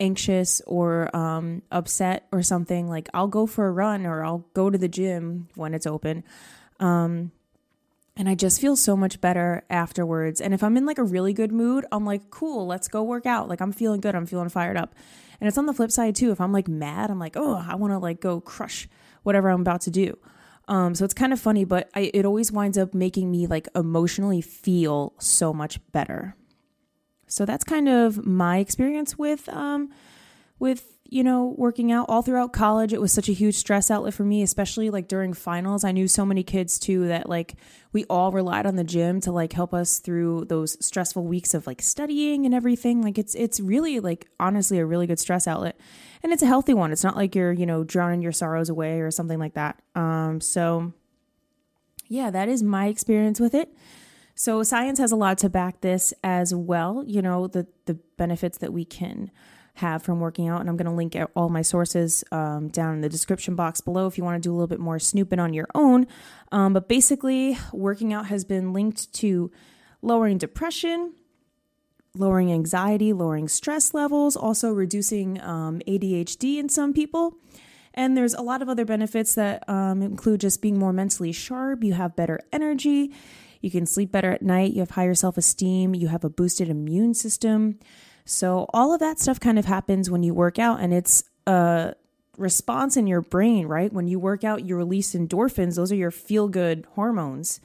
anxious 0.00 0.62
or 0.66 1.14
um, 1.14 1.60
upset 1.70 2.26
or 2.32 2.42
something, 2.42 2.88
like 2.88 3.10
I'll 3.12 3.28
go 3.28 3.46
for 3.46 3.66
a 3.66 3.72
run 3.72 4.06
or 4.06 4.24
I'll 4.24 4.46
go 4.54 4.70
to 4.70 4.78
the 4.78 4.88
gym 4.88 5.48
when 5.56 5.74
it's 5.74 5.86
open. 5.86 6.24
Um, 6.78 7.32
and 8.16 8.28
I 8.28 8.34
just 8.34 8.60
feel 8.60 8.76
so 8.76 8.96
much 8.96 9.20
better 9.20 9.64
afterwards. 9.70 10.40
And 10.40 10.52
if 10.52 10.62
I'm 10.62 10.76
in 10.76 10.86
like 10.86 10.98
a 10.98 11.04
really 11.04 11.32
good 11.32 11.52
mood, 11.52 11.86
I'm 11.90 12.04
like, 12.04 12.30
cool, 12.30 12.66
let's 12.66 12.88
go 12.88 13.02
work 13.02 13.26
out. 13.26 13.48
Like 13.48 13.60
I'm 13.60 13.72
feeling 13.72 14.00
good, 14.00 14.14
I'm 14.14 14.26
feeling 14.26 14.48
fired 14.48 14.76
up. 14.76 14.94
And 15.40 15.48
it's 15.48 15.56
on 15.56 15.66
the 15.66 15.72
flip 15.72 15.90
side 15.90 16.16
too. 16.16 16.30
If 16.30 16.40
I'm 16.40 16.52
like 16.52 16.68
mad, 16.68 17.10
I'm 17.10 17.18
like, 17.18 17.36
oh, 17.36 17.64
I 17.66 17.76
want 17.76 17.92
to 17.92 17.98
like 17.98 18.20
go 18.20 18.40
crush 18.40 18.88
whatever 19.22 19.48
I'm 19.48 19.62
about 19.62 19.80
to 19.82 19.90
do. 19.90 20.18
Um, 20.68 20.94
so 20.94 21.04
it's 21.04 21.14
kind 21.14 21.32
of 21.32 21.40
funny, 21.40 21.64
but 21.64 21.90
I, 21.94 22.10
it 22.14 22.24
always 22.24 22.52
winds 22.52 22.78
up 22.78 22.94
making 22.94 23.30
me 23.30 23.46
like 23.46 23.68
emotionally 23.74 24.40
feel 24.40 25.14
so 25.18 25.52
much 25.52 25.80
better. 25.90 26.36
So 27.26 27.44
that's 27.44 27.64
kind 27.64 27.88
of 27.88 28.24
my 28.24 28.58
experience 28.58 29.18
with 29.18 29.48
um, 29.48 29.90
with 30.58 30.99
you 31.10 31.24
know, 31.24 31.56
working 31.58 31.90
out 31.90 32.06
all 32.08 32.22
throughout 32.22 32.52
college. 32.52 32.92
It 32.92 33.00
was 33.00 33.12
such 33.12 33.28
a 33.28 33.32
huge 33.32 33.56
stress 33.56 33.90
outlet 33.90 34.14
for 34.14 34.22
me, 34.22 34.42
especially 34.42 34.90
like 34.90 35.08
during 35.08 35.32
finals. 35.32 35.82
I 35.82 35.90
knew 35.90 36.06
so 36.06 36.24
many 36.24 36.44
kids 36.44 36.78
too 36.78 37.08
that 37.08 37.28
like 37.28 37.56
we 37.92 38.04
all 38.04 38.30
relied 38.30 38.64
on 38.64 38.76
the 38.76 38.84
gym 38.84 39.20
to 39.22 39.32
like 39.32 39.52
help 39.52 39.74
us 39.74 39.98
through 39.98 40.44
those 40.44 40.82
stressful 40.84 41.26
weeks 41.26 41.52
of 41.52 41.66
like 41.66 41.82
studying 41.82 42.46
and 42.46 42.54
everything. 42.54 43.02
Like 43.02 43.18
it's 43.18 43.34
it's 43.34 43.58
really 43.58 43.98
like 43.98 44.28
honestly 44.38 44.78
a 44.78 44.86
really 44.86 45.08
good 45.08 45.18
stress 45.18 45.48
outlet. 45.48 45.78
And 46.22 46.32
it's 46.32 46.44
a 46.44 46.46
healthy 46.46 46.74
one. 46.74 46.92
It's 46.92 47.04
not 47.04 47.16
like 47.16 47.34
you're, 47.34 47.52
you 47.52 47.66
know, 47.66 47.82
drowning 47.82 48.22
your 48.22 48.32
sorrows 48.32 48.68
away 48.68 49.00
or 49.00 49.10
something 49.10 49.40
like 49.40 49.54
that. 49.54 49.82
Um 49.96 50.40
so 50.40 50.92
yeah, 52.06 52.30
that 52.30 52.48
is 52.48 52.62
my 52.62 52.86
experience 52.86 53.40
with 53.40 53.54
it. 53.54 53.74
So 54.36 54.62
science 54.62 55.00
has 55.00 55.10
a 55.10 55.16
lot 55.16 55.38
to 55.38 55.50
back 55.50 55.80
this 55.80 56.14
as 56.22 56.54
well, 56.54 57.02
you 57.04 57.20
know, 57.20 57.48
the 57.48 57.66
the 57.86 57.94
benefits 58.16 58.58
that 58.58 58.72
we 58.72 58.84
can 58.84 59.32
have 59.80 60.02
from 60.02 60.20
working 60.20 60.48
out. 60.48 60.60
And 60.60 60.68
I'm 60.68 60.76
going 60.76 60.86
to 60.86 60.92
link 60.92 61.16
all 61.34 61.48
my 61.48 61.62
sources 61.62 62.24
um, 62.30 62.68
down 62.68 62.94
in 62.94 63.00
the 63.00 63.08
description 63.08 63.54
box 63.54 63.80
below 63.80 64.06
if 64.06 64.16
you 64.16 64.24
want 64.24 64.42
to 64.42 64.46
do 64.46 64.52
a 64.52 64.54
little 64.54 64.66
bit 64.66 64.80
more 64.80 64.98
snooping 64.98 65.38
on 65.38 65.52
your 65.52 65.66
own. 65.74 66.06
Um, 66.52 66.72
but 66.72 66.88
basically, 66.88 67.58
working 67.72 68.12
out 68.12 68.26
has 68.26 68.44
been 68.44 68.72
linked 68.72 69.12
to 69.14 69.50
lowering 70.02 70.38
depression, 70.38 71.14
lowering 72.14 72.52
anxiety, 72.52 73.12
lowering 73.12 73.48
stress 73.48 73.94
levels, 73.94 74.36
also 74.36 74.72
reducing 74.72 75.40
um, 75.40 75.80
ADHD 75.86 76.58
in 76.58 76.68
some 76.68 76.92
people. 76.92 77.34
And 77.94 78.16
there's 78.16 78.34
a 78.34 78.42
lot 78.42 78.62
of 78.62 78.68
other 78.68 78.84
benefits 78.84 79.34
that 79.34 79.68
um, 79.68 80.02
include 80.02 80.40
just 80.40 80.62
being 80.62 80.78
more 80.78 80.92
mentally 80.92 81.32
sharp. 81.32 81.82
You 81.82 81.94
have 81.94 82.14
better 82.14 82.40
energy. 82.52 83.12
You 83.60 83.70
can 83.70 83.84
sleep 83.84 84.12
better 84.12 84.30
at 84.30 84.42
night. 84.42 84.72
You 84.72 84.80
have 84.80 84.90
higher 84.90 85.14
self 85.14 85.36
esteem. 85.36 85.94
You 85.94 86.08
have 86.08 86.24
a 86.24 86.30
boosted 86.30 86.68
immune 86.68 87.14
system. 87.14 87.78
So, 88.24 88.66
all 88.72 88.92
of 88.92 89.00
that 89.00 89.18
stuff 89.18 89.40
kind 89.40 89.58
of 89.58 89.64
happens 89.64 90.10
when 90.10 90.22
you 90.22 90.34
work 90.34 90.58
out, 90.58 90.80
and 90.80 90.92
it's 90.92 91.24
a 91.46 91.94
response 92.36 92.96
in 92.96 93.06
your 93.06 93.20
brain, 93.20 93.66
right? 93.66 93.92
When 93.92 94.08
you 94.08 94.18
work 94.18 94.44
out, 94.44 94.64
you 94.64 94.76
release 94.76 95.14
endorphins, 95.14 95.76
those 95.76 95.92
are 95.92 95.96
your 95.96 96.10
feel 96.10 96.48
good 96.48 96.86
hormones. 96.94 97.60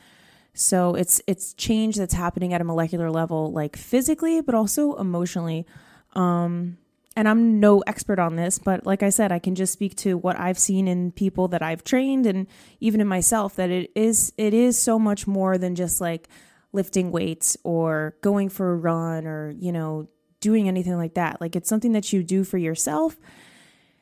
So, 0.54 0.96
it's 0.96 1.22
it's 1.28 1.54
change 1.54 1.96
that's 1.98 2.14
happening 2.14 2.54
at 2.54 2.62
a 2.62 2.66
molecular 2.66 3.12
level, 3.12 3.52
like 3.52 3.76
physically, 3.76 4.42
but 4.42 4.56
also 4.56 4.96
emotionally. 4.96 5.66
Um, 6.14 6.78
and 7.16 7.30
I'm 7.30 7.60
no 7.60 7.80
expert 7.88 8.20
on 8.20 8.36
this, 8.36 8.60
but 8.60 8.86
like 8.86 9.02
I 9.02 9.10
said, 9.10 9.32
I 9.32 9.40
can 9.40 9.56
just 9.56 9.72
speak 9.72 9.96
to 9.98 10.18
what 10.18 10.38
I've 10.38 10.60
seen 10.60 10.88
in 10.88 11.12
people 11.12 11.48
that 11.50 11.62
I've 11.62 11.84
trained 11.84 12.26
and 12.26 12.48
even 12.82 13.00
in 13.00 13.08
myself 13.08 13.56
that 13.56 13.70
it 13.70 13.92
is 13.96 14.34
it 14.38 14.54
is 14.54 14.78
so 14.78 15.00
much 15.00 15.26
more 15.26 15.58
than 15.58 15.76
just 15.76 16.02
like 16.02 16.28
lifting 16.74 17.12
weights 17.12 17.56
or 17.64 18.16
going 18.22 18.50
for 18.50 18.72
a 18.72 18.76
run 18.76 19.26
or, 19.26 19.56
you 19.58 19.72
know, 19.72 20.10
doing 20.46 20.68
anything 20.68 20.96
like 20.96 21.16
that. 21.16 21.42
Like 21.42 21.56
it's 21.56 21.68
something 21.68 21.94
that 21.94 22.14
you 22.14 22.22
do 22.22 22.44
for 22.44 22.60
yourself. 22.60 23.18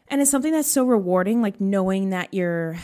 And 0.09 0.19
it's 0.19 0.29
something 0.29 0.51
that's 0.51 0.69
so 0.69 0.83
rewarding, 0.83 1.41
like 1.41 1.61
knowing 1.61 2.09
that 2.09 2.33
you're 2.33 2.75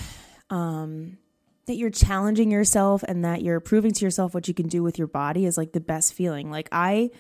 um 0.50 1.18
that 1.66 1.76
you're 1.76 1.90
challenging 1.90 2.50
yourself 2.52 3.04
and 3.06 3.26
that 3.26 3.42
you're 3.42 3.60
proving 3.60 3.92
to 3.92 4.06
yourself 4.06 4.34
what 4.34 4.48
you 4.48 4.54
can 4.54 4.70
do 4.70 4.82
with 4.82 4.98
your 4.98 5.10
body 5.10 5.46
is 5.46 5.58
like 5.58 5.74
the 5.74 5.82
best 5.82 6.14
feeling. 6.14 6.50
Like 6.50 6.70
I 6.72 7.12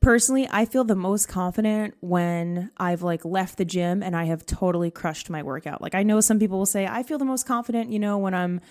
personally 0.00 0.48
I 0.50 0.64
feel 0.64 0.82
the 0.82 0.96
most 0.96 1.28
confident 1.28 1.94
when 2.00 2.70
I've 2.78 3.02
like 3.02 3.26
left 3.26 3.58
the 3.58 3.66
gym 3.66 4.02
and 4.02 4.16
I 4.16 4.24
have 4.24 4.46
totally 4.46 4.90
crushed 4.90 5.28
my 5.28 5.42
workout. 5.42 5.82
Like 5.82 5.94
I 5.94 6.04
know 6.04 6.22
some 6.22 6.38
people 6.38 6.56
will 6.56 6.64
say 6.64 6.86
I 6.86 7.02
feel 7.02 7.18
the 7.18 7.26
most 7.26 7.46
confident, 7.46 7.90
you 7.90 7.98
know, 7.98 8.16
when 8.16 8.32
I'm 8.32 8.62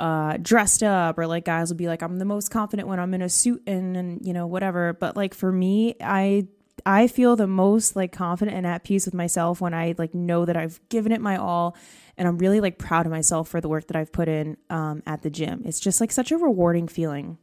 uh, 0.00 0.38
dressed 0.40 0.82
up 0.82 1.18
or 1.18 1.26
like 1.26 1.44
guys 1.44 1.68
will 1.68 1.76
be 1.76 1.86
like 1.86 2.02
i'm 2.02 2.18
the 2.18 2.24
most 2.24 2.50
confident 2.50 2.88
when 2.88 2.98
i'm 2.98 3.12
in 3.12 3.20
a 3.20 3.28
suit 3.28 3.62
and, 3.66 3.96
and 3.96 4.26
you 4.26 4.32
know 4.32 4.46
whatever. 4.46 4.94
But 4.94 5.14
like 5.14 5.34
for 5.34 5.52
me 5.52 5.94
i 6.00 6.46
i 6.86 7.06
feel 7.06 7.36
the 7.36 7.46
most 7.46 7.94
like 7.96 8.10
confident 8.10 8.56
and 8.56 8.66
at 8.66 8.82
peace 8.82 9.04
with 9.04 9.12
myself 9.12 9.60
when 9.60 9.74
i 9.74 9.94
like 9.98 10.14
know 10.14 10.46
that 10.46 10.56
i've 10.56 10.80
given 10.88 11.12
it 11.12 11.20
my 11.20 11.36
all 11.36 11.76
and 12.16 12.26
i'm 12.26 12.38
really 12.38 12.60
like 12.60 12.78
proud 12.78 13.04
of 13.04 13.12
myself 13.12 13.48
for 13.48 13.60
the 13.60 13.68
work 13.68 13.86
that 13.88 13.96
i've 13.96 14.10
put 14.10 14.28
in 14.28 14.56
um, 14.70 15.02
at 15.06 15.20
the 15.20 15.28
gym. 15.28 15.62
It's 15.66 15.80
just 15.80 16.00
like 16.00 16.10
such 16.10 16.32
a 16.32 16.38
rewarding 16.38 16.88
feeling. 16.88 17.36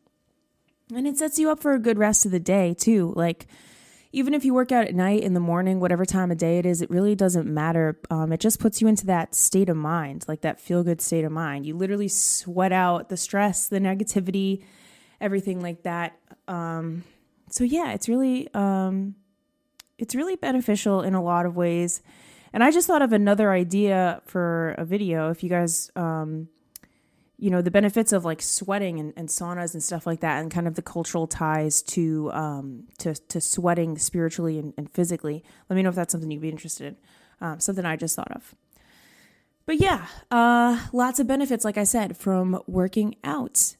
And 0.95 1.05
it 1.05 1.17
sets 1.17 1.37
you 1.37 1.51
up 1.51 1.59
for 1.59 1.73
a 1.73 1.79
good 1.79 1.99
rest 1.99 2.25
of 2.25 2.31
the 2.31 2.39
day 2.39 2.73
too. 2.73 3.13
Like 3.15 3.45
even 4.17 4.33
if 4.33 4.43
you 4.43 4.51
work 4.51 4.71
out 4.71 4.87
at 4.87 4.95
night, 4.95 5.21
in 5.21 5.35
the 5.35 5.39
morning, 5.39 5.79
whatever 5.79 6.03
time 6.03 6.31
of 6.31 6.39
day 6.39 6.57
it 6.57 6.65
is, 6.65 6.81
it 6.81 6.89
really 6.89 7.13
doesn't 7.13 7.45
matter. 7.45 7.99
Um, 8.09 8.33
it 8.33 8.39
just 8.39 8.59
puts 8.59 8.81
you 8.81 8.87
into 8.87 9.05
that 9.05 9.35
state 9.35 9.69
of 9.69 9.77
mind, 9.77 10.25
like 10.27 10.41
that 10.41 10.59
feel 10.59 10.83
good 10.83 11.01
state 11.01 11.23
of 11.23 11.31
mind. 11.31 11.67
You 11.67 11.77
literally 11.77 12.07
sweat 12.07 12.71
out 12.71 13.09
the 13.09 13.15
stress, 13.15 13.67
the 13.67 13.79
negativity, 13.79 14.63
everything 15.21 15.61
like 15.61 15.83
that. 15.83 16.17
Um, 16.47 17.03
so, 17.51 17.63
yeah, 17.63 17.91
it's 17.91 18.09
really, 18.09 18.51
um, 18.55 19.13
it's 19.99 20.15
really 20.15 20.35
beneficial 20.35 21.03
in 21.03 21.13
a 21.13 21.21
lot 21.21 21.45
of 21.45 21.55
ways. 21.55 22.01
And 22.53 22.63
I 22.63 22.71
just 22.71 22.87
thought 22.87 23.03
of 23.03 23.13
another 23.13 23.51
idea 23.51 24.23
for 24.25 24.73
a 24.79 24.83
video. 24.83 25.29
If 25.29 25.43
you 25.43 25.49
guys, 25.49 25.91
um, 25.95 26.47
you 27.39 27.51
know, 27.51 27.61
the 27.61 27.71
benefits 27.71 28.11
of 28.11 28.25
like 28.25 28.41
sweating 28.41 28.99
and, 28.99 29.13
and, 29.15 29.29
saunas 29.29 29.73
and 29.73 29.83
stuff 29.83 30.07
like 30.07 30.21
that, 30.21 30.41
and 30.41 30.51
kind 30.51 30.67
of 30.67 30.75
the 30.75 30.81
cultural 30.81 31.27
ties 31.27 31.81
to 31.83 32.31
um, 32.31 32.85
to 32.97 33.13
to 33.13 33.39
sweating 33.39 33.97
spiritually 33.97 34.57
and, 34.57 34.73
and 34.77 34.89
physically. 34.91 35.43
Let 35.69 35.75
me 35.75 35.83
know 35.83 35.89
if 35.89 35.95
that's 35.95 36.11
something 36.11 36.31
you'd 36.31 36.41
be 36.41 36.49
interested 36.49 36.87
in. 36.87 36.95
Um, 37.39 37.59
something 37.59 37.85
I 37.85 37.95
just 37.95 38.15
thought 38.15 38.31
of. 38.31 38.55
But 39.67 39.79
yeah, 39.79 40.07
uh, 40.31 40.87
lots 40.93 41.19
of 41.19 41.27
benefits, 41.27 41.63
like 41.63 41.77
I 41.77 41.83
said, 41.83 42.17
from 42.17 42.63
working 42.67 43.15
out 43.23 43.75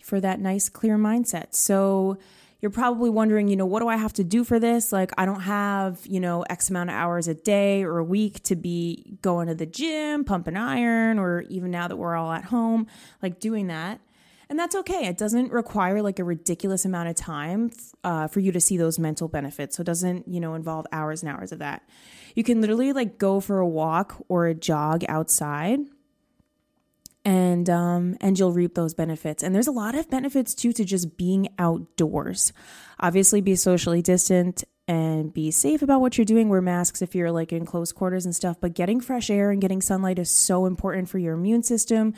for 0.00 0.20
that 0.20 0.40
nice, 0.40 0.68
clear 0.68 0.96
mindset. 0.96 1.54
So 1.54 2.18
you're 2.64 2.70
probably 2.70 3.10
wondering, 3.10 3.48
you 3.48 3.56
know, 3.56 3.66
what 3.66 3.80
do 3.80 3.88
I 3.88 3.96
have 3.96 4.14
to 4.14 4.24
do 4.24 4.42
for 4.42 4.58
this? 4.58 4.90
Like, 4.90 5.12
I 5.18 5.26
don't 5.26 5.42
have, 5.42 6.00
you 6.06 6.18
know, 6.18 6.46
X 6.48 6.70
amount 6.70 6.88
of 6.88 6.96
hours 6.96 7.28
a 7.28 7.34
day 7.34 7.84
or 7.84 7.98
a 7.98 8.04
week 8.04 8.42
to 8.44 8.56
be 8.56 9.18
going 9.20 9.48
to 9.48 9.54
the 9.54 9.66
gym, 9.66 10.24
pumping 10.24 10.56
iron, 10.56 11.18
or 11.18 11.42
even 11.50 11.70
now 11.70 11.88
that 11.88 11.96
we're 11.96 12.16
all 12.16 12.32
at 12.32 12.44
home, 12.44 12.86
like 13.22 13.38
doing 13.38 13.66
that. 13.66 14.00
And 14.48 14.58
that's 14.58 14.74
okay. 14.76 15.06
It 15.06 15.18
doesn't 15.18 15.52
require 15.52 16.00
like 16.00 16.18
a 16.18 16.24
ridiculous 16.24 16.86
amount 16.86 17.10
of 17.10 17.16
time 17.16 17.70
uh, 18.02 18.28
for 18.28 18.40
you 18.40 18.50
to 18.52 18.60
see 18.62 18.78
those 18.78 18.98
mental 18.98 19.28
benefits. 19.28 19.76
So 19.76 19.82
it 19.82 19.84
doesn't, 19.84 20.26
you 20.26 20.40
know, 20.40 20.54
involve 20.54 20.86
hours 20.90 21.22
and 21.22 21.30
hours 21.30 21.52
of 21.52 21.58
that. 21.58 21.82
You 22.34 22.44
can 22.44 22.62
literally 22.62 22.94
like 22.94 23.18
go 23.18 23.40
for 23.40 23.58
a 23.58 23.68
walk 23.68 24.24
or 24.28 24.46
a 24.46 24.54
jog 24.54 25.04
outside 25.06 25.80
and 27.24 27.70
um 27.70 28.16
and 28.20 28.38
you'll 28.38 28.52
reap 28.52 28.74
those 28.74 28.94
benefits 28.94 29.42
and 29.42 29.54
there's 29.54 29.66
a 29.66 29.72
lot 29.72 29.94
of 29.94 30.10
benefits 30.10 30.54
too 30.54 30.72
to 30.72 30.84
just 30.84 31.16
being 31.16 31.48
outdoors 31.58 32.52
obviously 33.00 33.40
be 33.40 33.56
socially 33.56 34.02
distant 34.02 34.64
and 34.86 35.32
be 35.32 35.50
safe 35.50 35.80
about 35.80 36.02
what 36.02 36.18
you're 36.18 36.24
doing 36.26 36.48
wear 36.48 36.60
masks 36.60 37.00
if 37.00 37.14
you're 37.14 37.32
like 37.32 37.52
in 37.52 37.64
close 37.64 37.92
quarters 37.92 38.26
and 38.26 38.36
stuff 38.36 38.56
but 38.60 38.74
getting 38.74 39.00
fresh 39.00 39.30
air 39.30 39.50
and 39.50 39.62
getting 39.62 39.80
sunlight 39.80 40.18
is 40.18 40.30
so 40.30 40.66
important 40.66 41.08
for 41.08 41.18
your 41.18 41.34
immune 41.34 41.62
system 41.62 42.12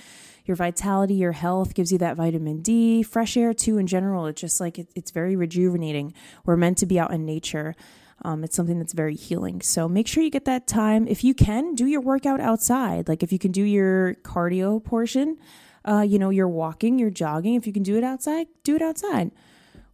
your 0.46 0.56
vitality, 0.56 1.14
your 1.14 1.32
health, 1.32 1.74
gives 1.74 1.90
you 1.92 1.98
that 1.98 2.16
vitamin 2.16 2.62
D. 2.62 3.02
Fresh 3.02 3.36
air, 3.36 3.52
too, 3.52 3.78
in 3.78 3.86
general, 3.86 4.26
it's 4.26 4.40
just 4.40 4.60
like 4.60 4.78
it, 4.78 4.88
it's 4.94 5.10
very 5.10 5.36
rejuvenating. 5.36 6.14
We're 6.44 6.56
meant 6.56 6.78
to 6.78 6.86
be 6.86 7.00
out 7.00 7.12
in 7.12 7.26
nature. 7.26 7.74
Um, 8.22 8.44
it's 8.44 8.56
something 8.56 8.78
that's 8.78 8.92
very 8.92 9.14
healing. 9.14 9.60
So 9.60 9.88
make 9.88 10.08
sure 10.08 10.22
you 10.22 10.30
get 10.30 10.46
that 10.46 10.66
time. 10.66 11.06
If 11.06 11.22
you 11.22 11.34
can, 11.34 11.74
do 11.74 11.86
your 11.86 12.00
workout 12.00 12.40
outside. 12.40 13.08
Like 13.08 13.22
if 13.22 13.32
you 13.32 13.38
can 13.38 13.52
do 13.52 13.62
your 13.62 14.14
cardio 14.22 14.82
portion, 14.82 15.36
uh, 15.84 16.00
you 16.00 16.18
know, 16.18 16.30
you're 16.30 16.48
walking, 16.48 16.98
you're 16.98 17.10
jogging. 17.10 17.54
If 17.54 17.66
you 17.66 17.72
can 17.72 17.82
do 17.82 17.96
it 17.96 18.04
outside, 18.04 18.46
do 18.64 18.74
it 18.74 18.82
outside. 18.82 19.30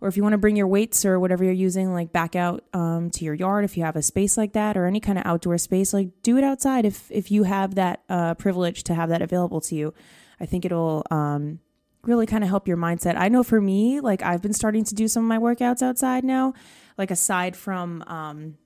Or 0.00 0.08
if 0.08 0.16
you 0.16 0.22
want 0.24 0.32
to 0.32 0.38
bring 0.38 0.56
your 0.56 0.66
weights 0.66 1.04
or 1.04 1.20
whatever 1.20 1.44
you're 1.44 1.52
using, 1.52 1.92
like 1.92 2.12
back 2.12 2.34
out 2.34 2.64
um, 2.72 3.10
to 3.10 3.24
your 3.24 3.34
yard, 3.34 3.64
if 3.64 3.76
you 3.76 3.84
have 3.84 3.94
a 3.94 4.02
space 4.02 4.36
like 4.36 4.52
that 4.54 4.76
or 4.76 4.86
any 4.86 4.98
kind 4.98 5.16
of 5.16 5.24
outdoor 5.24 5.58
space, 5.58 5.92
like 5.92 6.08
do 6.22 6.36
it 6.36 6.42
outside 6.42 6.84
if 6.84 7.08
if 7.10 7.30
you 7.30 7.44
have 7.44 7.76
that 7.76 8.02
uh, 8.08 8.34
privilege 8.34 8.82
to 8.84 8.94
have 8.94 9.10
that 9.10 9.22
available 9.22 9.60
to 9.60 9.76
you. 9.76 9.94
I 10.40 10.46
think 10.46 10.64
it'll 10.64 11.06
um, 11.12 11.60
really 12.04 12.26
kind 12.26 12.42
of 12.42 12.50
help 12.50 12.66
your 12.66 12.76
mindset. 12.76 13.16
I 13.16 13.28
know 13.28 13.42
for 13.42 13.60
me, 13.60 14.00
like 14.00 14.22
I've 14.22 14.42
been 14.42 14.52
starting 14.52 14.84
to 14.84 14.94
do 14.94 15.08
some 15.08 15.24
of 15.24 15.28
my 15.28 15.38
workouts 15.38 15.82
outside 15.82 16.24
now, 16.24 16.54
like 16.98 17.10
aside 17.10 17.56
from, 17.56 18.02
um, 18.06 18.58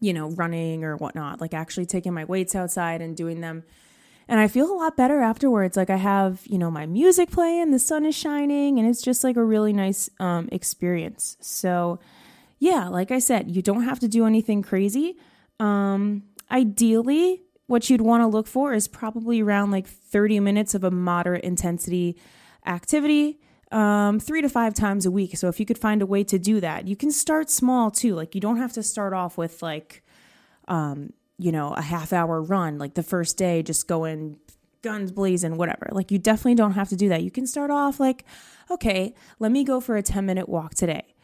you 0.00 0.12
know, 0.12 0.30
running 0.30 0.82
or 0.82 0.96
whatnot, 0.96 1.40
like 1.40 1.54
actually 1.54 1.86
taking 1.86 2.12
my 2.12 2.24
weights 2.24 2.54
outside 2.54 3.00
and 3.00 3.16
doing 3.16 3.40
them. 3.40 3.62
And 4.28 4.40
I 4.40 4.48
feel 4.48 4.72
a 4.72 4.74
lot 4.74 4.96
better 4.96 5.20
afterwards. 5.20 5.76
Like 5.76 5.90
I 5.90 5.96
have, 5.96 6.40
you 6.46 6.58
know, 6.58 6.70
my 6.70 6.86
music 6.86 7.30
playing, 7.30 7.70
the 7.70 7.78
sun 7.78 8.04
is 8.04 8.14
shining, 8.14 8.78
and 8.78 8.88
it's 8.88 9.02
just 9.02 9.22
like 9.22 9.36
a 9.36 9.44
really 9.44 9.72
nice 9.72 10.10
um, 10.18 10.48
experience. 10.50 11.36
So, 11.40 12.00
yeah, 12.58 12.88
like 12.88 13.10
I 13.10 13.18
said, 13.18 13.54
you 13.54 13.62
don't 13.62 13.82
have 13.82 14.00
to 14.00 14.08
do 14.08 14.26
anything 14.26 14.62
crazy. 14.62 15.16
Um, 15.60 16.24
ideally, 16.50 17.42
what 17.72 17.88
you'd 17.88 18.02
want 18.02 18.20
to 18.20 18.26
look 18.26 18.46
for 18.46 18.74
is 18.74 18.86
probably 18.86 19.40
around 19.40 19.70
like 19.70 19.86
30 19.86 20.40
minutes 20.40 20.74
of 20.74 20.84
a 20.84 20.90
moderate 20.90 21.42
intensity 21.42 22.18
activity 22.66 23.40
um, 23.72 24.20
three 24.20 24.42
to 24.42 24.50
five 24.50 24.74
times 24.74 25.06
a 25.06 25.10
week. 25.10 25.38
So 25.38 25.48
if 25.48 25.58
you 25.58 25.64
could 25.64 25.78
find 25.78 26.02
a 26.02 26.06
way 26.06 26.22
to 26.24 26.38
do 26.38 26.60
that, 26.60 26.86
you 26.86 26.94
can 26.94 27.10
start 27.10 27.48
small 27.48 27.90
too. 27.90 28.14
Like 28.14 28.34
you 28.34 28.40
don't 28.42 28.58
have 28.58 28.74
to 28.74 28.82
start 28.82 29.14
off 29.14 29.38
with 29.38 29.62
like, 29.62 30.04
um, 30.68 31.14
you 31.38 31.50
know, 31.50 31.72
a 31.72 31.80
half 31.80 32.12
hour 32.12 32.42
run, 32.42 32.76
like 32.76 32.92
the 32.92 33.02
first 33.02 33.38
day, 33.38 33.62
just 33.62 33.88
going 33.88 34.38
guns 34.82 35.10
blazing, 35.10 35.56
whatever. 35.56 35.88
Like 35.90 36.10
you 36.10 36.18
definitely 36.18 36.56
don't 36.56 36.72
have 36.72 36.90
to 36.90 36.96
do 36.96 37.08
that. 37.08 37.22
You 37.22 37.30
can 37.30 37.46
start 37.46 37.70
off 37.70 37.98
like, 37.98 38.26
okay, 38.70 39.14
let 39.38 39.50
me 39.50 39.64
go 39.64 39.80
for 39.80 39.96
a 39.96 40.02
10 40.02 40.26
minute 40.26 40.50
walk 40.50 40.74
today. 40.74 41.14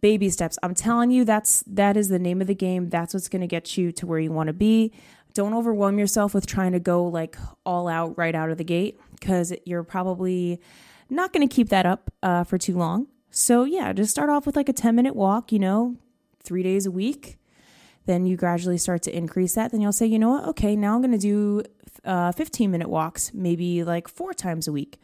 Baby 0.00 0.30
steps. 0.30 0.58
I'm 0.62 0.74
telling 0.74 1.12
you, 1.12 1.24
that's 1.24 1.62
that 1.66 1.96
is 1.96 2.08
the 2.08 2.18
name 2.18 2.40
of 2.40 2.48
the 2.48 2.54
game. 2.54 2.88
That's 2.88 3.14
what's 3.14 3.28
going 3.28 3.42
to 3.42 3.46
get 3.46 3.76
you 3.76 3.92
to 3.92 4.06
where 4.06 4.18
you 4.18 4.32
want 4.32 4.48
to 4.48 4.54
be 4.54 4.92
don't 5.34 5.54
overwhelm 5.54 5.98
yourself 5.98 6.32
with 6.32 6.46
trying 6.46 6.72
to 6.72 6.80
go 6.80 7.04
like 7.04 7.36
all 7.66 7.88
out 7.88 8.16
right 8.16 8.34
out 8.34 8.50
of 8.50 8.58
the 8.58 8.64
gate 8.64 9.00
because 9.18 9.52
you're 9.66 9.82
probably 9.82 10.60
not 11.10 11.32
going 11.32 11.46
to 11.46 11.52
keep 11.52 11.68
that 11.68 11.84
up 11.86 12.10
uh, 12.22 12.44
for 12.44 12.56
too 12.56 12.76
long. 12.76 13.08
So, 13.30 13.64
yeah, 13.64 13.92
just 13.92 14.12
start 14.12 14.30
off 14.30 14.46
with 14.46 14.54
like 14.54 14.68
a 14.68 14.72
10 14.72 14.94
minute 14.94 15.16
walk, 15.16 15.50
you 15.50 15.58
know, 15.58 15.96
three 16.42 16.62
days 16.62 16.86
a 16.86 16.90
week. 16.90 17.36
Then 18.06 18.26
you 18.26 18.36
gradually 18.36 18.78
start 18.78 19.02
to 19.02 19.16
increase 19.16 19.54
that. 19.54 19.72
Then 19.72 19.80
you'll 19.80 19.92
say, 19.92 20.06
you 20.06 20.18
know 20.18 20.30
what? 20.30 20.44
Okay, 20.50 20.76
now 20.76 20.94
I'm 20.94 21.00
going 21.00 21.12
to 21.12 21.18
do 21.18 21.62
uh, 22.04 22.32
15 22.32 22.70
minute 22.70 22.88
walks, 22.88 23.32
maybe 23.34 23.82
like 23.82 24.08
four 24.08 24.34
times 24.34 24.68
a 24.68 24.72
week. 24.72 25.00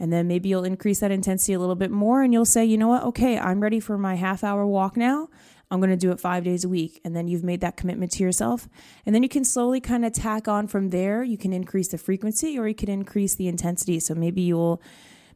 And 0.00 0.12
then 0.12 0.26
maybe 0.26 0.48
you'll 0.48 0.64
increase 0.64 1.00
that 1.00 1.10
intensity 1.10 1.52
a 1.52 1.58
little 1.60 1.74
bit 1.74 1.90
more 1.90 2.22
and 2.22 2.32
you'll 2.32 2.46
say, 2.46 2.64
you 2.64 2.78
know 2.78 2.88
what? 2.88 3.04
Okay, 3.04 3.38
I'm 3.38 3.60
ready 3.60 3.78
for 3.78 3.98
my 3.98 4.14
half 4.14 4.42
hour 4.42 4.66
walk 4.66 4.96
now. 4.96 5.28
I'm 5.70 5.78
going 5.80 5.90
to 5.90 5.96
do 5.96 6.10
it 6.10 6.20
five 6.20 6.44
days 6.44 6.64
a 6.64 6.68
week. 6.68 7.00
And 7.04 7.14
then 7.14 7.28
you've 7.28 7.44
made 7.44 7.60
that 7.60 7.76
commitment 7.76 8.12
to 8.12 8.24
yourself. 8.24 8.68
And 9.06 9.14
then 9.14 9.22
you 9.22 9.28
can 9.28 9.44
slowly 9.44 9.80
kind 9.80 10.04
of 10.04 10.12
tack 10.12 10.48
on 10.48 10.66
from 10.66 10.90
there. 10.90 11.22
You 11.22 11.38
can 11.38 11.52
increase 11.52 11.88
the 11.88 11.98
frequency 11.98 12.58
or 12.58 12.66
you 12.66 12.74
can 12.74 12.90
increase 12.90 13.36
the 13.36 13.48
intensity. 13.48 14.00
So 14.00 14.14
maybe 14.14 14.42
you'll 14.42 14.82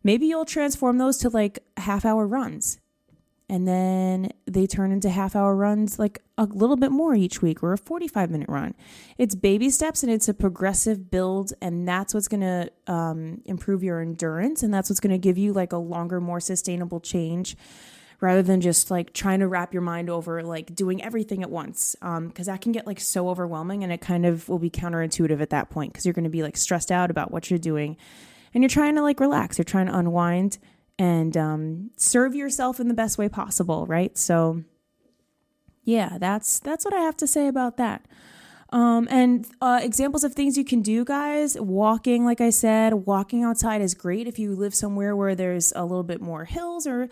maybe 0.03 0.27
you'll 0.27 0.45
transform 0.45 0.99
those 0.99 1.19
to 1.19 1.31
like 1.31 1.61
half 1.77 2.05
hour 2.05 2.27
runs. 2.27 2.79
And 3.49 3.69
then 3.69 4.31
they 4.47 4.67
turn 4.67 4.91
into 4.91 5.11
half 5.11 5.37
hour 5.37 5.55
runs 5.55 5.99
like 5.99 6.23
a 6.39 6.45
little 6.45 6.77
bit 6.77 6.91
more 6.91 7.15
each 7.15 7.43
week 7.43 7.63
or 7.63 7.75
a 7.75 7.79
45 7.79 8.31
minute 8.31 8.49
run. 8.49 8.75
It's 9.19 9.35
baby 9.35 9.71
steps 9.71 10.03
and 10.03 10.11
it's 10.11 10.29
a 10.29 10.35
progressive 10.35 11.11
build. 11.11 11.53
And 11.61 11.87
that's 11.87 12.15
what's 12.15 12.27
going 12.27 12.41
to 12.41 12.71
um, 12.93 13.43
improve 13.45 13.85
your 13.85 14.01
endurance. 14.01 14.63
And 14.63 14.73
that's 14.73 14.89
what's 14.89 15.01
going 15.01 15.13
to 15.13 15.19
give 15.19 15.39
you 15.39 15.53
like 15.53 15.73
a 15.73 15.77
longer, 15.77 16.21
more 16.21 16.41
sustainable 16.41 17.01
change 17.01 17.57
rather 18.21 18.43
than 18.43 18.61
just 18.61 18.91
like 18.91 19.13
trying 19.13 19.41
to 19.41 19.49
wrap 19.49 19.73
your 19.73 19.83
mind 19.83 20.09
over 20.09 20.43
like 20.43 20.75
doing 20.75 21.03
everything 21.03 21.43
at 21.43 21.51
once 21.51 21.95
because 22.01 22.17
um, 22.17 22.33
that 22.53 22.61
can 22.61 22.73
get 22.73 22.87
like 22.87 23.01
so 23.01 23.29
overwhelming 23.29 23.83
and 23.83 23.93
it 23.93 24.01
kind 24.01 24.25
of 24.27 24.49
will 24.49 24.59
be 24.59 24.71
counterintuitive 24.71 25.41
at 25.41 25.51
that 25.51 25.71
point 25.71 25.93
because 25.93 26.07
you're 26.07 26.13
going 26.13 26.25
to 26.25 26.31
be 26.31 26.43
like 26.43 26.57
stressed 26.57 26.91
out 26.91 27.11
about 27.11 27.31
what 27.31 27.51
you're 27.51 27.59
doing 27.59 27.97
and 28.53 28.63
you're 28.63 28.69
trying 28.69 28.95
to 28.95 29.03
like 29.03 29.21
relax 29.21 29.59
you're 29.59 29.65
trying 29.65 29.87
to 29.87 29.97
unwind 29.97 30.59
and 30.99 31.37
um, 31.37 31.91
serve 31.97 32.35
yourself 32.35 32.81
in 32.81 32.89
the 32.89 32.95
best 32.95 33.19
way 33.19 33.29
possible 33.29 33.87
right 33.87 34.17
so 34.17 34.63
yeah 35.83 36.17
that's 36.19 36.61
that's 36.61 36.85
what 36.85 36.95
i 36.95 37.01
have 37.01 37.17
to 37.17 37.27
say 37.27 37.47
about 37.49 37.77
that 37.77 38.07
um, 38.75 39.07
and 39.09 39.47
uh, 39.61 39.79
examples 39.85 40.25
of 40.25 40.35
things 40.35 40.59
you 40.59 40.65
can 40.65 40.83
do, 40.83 41.05
guys. 41.05 41.57
Walking, 41.57 42.25
like 42.25 42.41
I 42.41 42.51
said, 42.51 42.93
walking 42.93 43.45
outside 43.45 43.81
is 43.81 43.95
great 43.95 44.27
if 44.27 44.41
you 44.41 44.57
live 44.57 44.75
somewhere 44.75 45.15
where 45.15 45.37
there's 45.37 45.73
a 45.77 45.83
little 45.85 46.03
bit 46.03 46.21
more 46.21 46.45
hills 46.45 46.85
or 46.85 47.09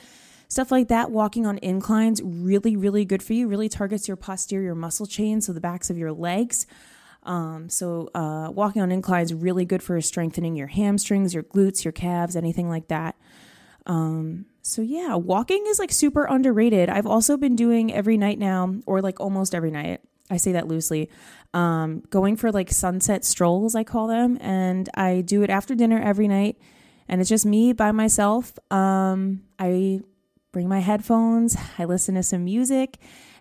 Stuff 0.52 0.70
like 0.70 0.88
that, 0.88 1.10
walking 1.10 1.46
on 1.46 1.58
inclines, 1.62 2.20
really, 2.22 2.76
really 2.76 3.06
good 3.06 3.22
for 3.22 3.32
you. 3.32 3.48
Really 3.48 3.70
targets 3.70 4.06
your 4.06 4.18
posterior 4.18 4.74
muscle 4.74 5.06
chain, 5.06 5.40
so 5.40 5.50
the 5.54 5.62
backs 5.62 5.88
of 5.88 5.96
your 5.96 6.12
legs. 6.12 6.66
Um, 7.22 7.70
so, 7.70 8.10
uh, 8.14 8.50
walking 8.50 8.82
on 8.82 8.92
inclines 8.92 9.32
really 9.32 9.64
good 9.64 9.82
for 9.82 9.98
strengthening 10.02 10.54
your 10.54 10.66
hamstrings, 10.66 11.32
your 11.32 11.42
glutes, 11.42 11.84
your 11.84 11.92
calves, 11.92 12.36
anything 12.36 12.68
like 12.68 12.88
that. 12.88 13.16
Um, 13.86 14.44
so 14.60 14.82
yeah, 14.82 15.14
walking 15.14 15.64
is 15.68 15.78
like 15.78 15.90
super 15.90 16.26
underrated. 16.26 16.90
I've 16.90 17.06
also 17.06 17.38
been 17.38 17.56
doing 17.56 17.90
every 17.90 18.18
night 18.18 18.38
now, 18.38 18.74
or 18.84 19.00
like 19.00 19.20
almost 19.20 19.54
every 19.54 19.70
night. 19.70 20.02
I 20.28 20.36
say 20.36 20.52
that 20.52 20.68
loosely. 20.68 21.08
Um, 21.54 22.02
going 22.10 22.36
for 22.36 22.52
like 22.52 22.70
sunset 22.70 23.24
strolls, 23.24 23.74
I 23.74 23.84
call 23.84 24.06
them, 24.06 24.36
and 24.38 24.90
I 24.92 25.22
do 25.22 25.42
it 25.42 25.48
after 25.48 25.74
dinner 25.74 25.98
every 25.98 26.28
night. 26.28 26.58
And 27.08 27.22
it's 27.22 27.30
just 27.30 27.46
me 27.46 27.72
by 27.72 27.90
myself. 27.92 28.52
Um, 28.70 29.44
I 29.58 30.02
bring 30.52 30.68
my 30.68 30.80
headphones, 30.80 31.56
I 31.78 31.84
listen 31.86 32.14
to 32.14 32.22
some 32.22 32.44
music, 32.44 32.98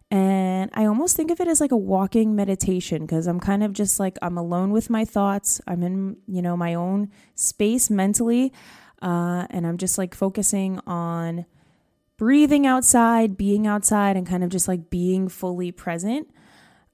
and 0.10 0.70
I 0.74 0.86
almost 0.86 1.16
think 1.16 1.32
of 1.32 1.40
it 1.40 1.48
as 1.48 1.62
like 1.62 1.72
a 1.72 1.78
walking 1.78 2.36
meditation 2.36 3.06
because 3.06 3.28
I'm 3.28 3.40
kind 3.40 3.64
of 3.64 3.74
just 3.74 4.00
like 4.00 4.18
I'm 4.22 4.38
alone 4.38 4.72
with 4.72 4.90
my 4.90 5.06
thoughts. 5.06 5.62
I'm 5.68 5.84
in, 5.84 6.18
you 6.28 6.42
know, 6.42 6.58
my 6.58 6.74
own 6.74 7.10
space 7.36 7.90
mentally, 7.90 8.52
uh, 9.02 9.48
and 9.50 9.66
I'm 9.68 9.78
just 9.78 9.98
like 9.98 10.16
focusing 10.16 10.80
on 10.88 11.46
breathing 12.18 12.68
outside, 12.68 13.38
being 13.38 13.68
outside, 13.68 14.18
and 14.18 14.28
kind 14.28 14.44
of 14.44 14.50
just 14.50 14.68
like 14.68 14.90
being 14.90 15.28
fully 15.28 15.72
present. 15.72 16.30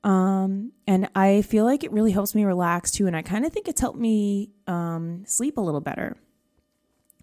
Um, 0.04 0.72
and 0.86 1.10
I 1.16 1.42
feel 1.42 1.66
like 1.66 1.84
it 1.84 1.92
really 1.92 2.12
helps 2.12 2.34
me 2.34 2.46
relax 2.46 2.92
too. 2.92 3.08
And 3.08 3.16
I 3.16 3.22
kind 3.22 3.46
of 3.46 3.52
think 3.52 3.68
it's 3.68 3.82
helped 3.82 4.00
me 4.00 4.52
um, 4.68 5.24
sleep 5.26 5.58
a 5.58 5.62
little 5.62 5.82
better 5.82 6.16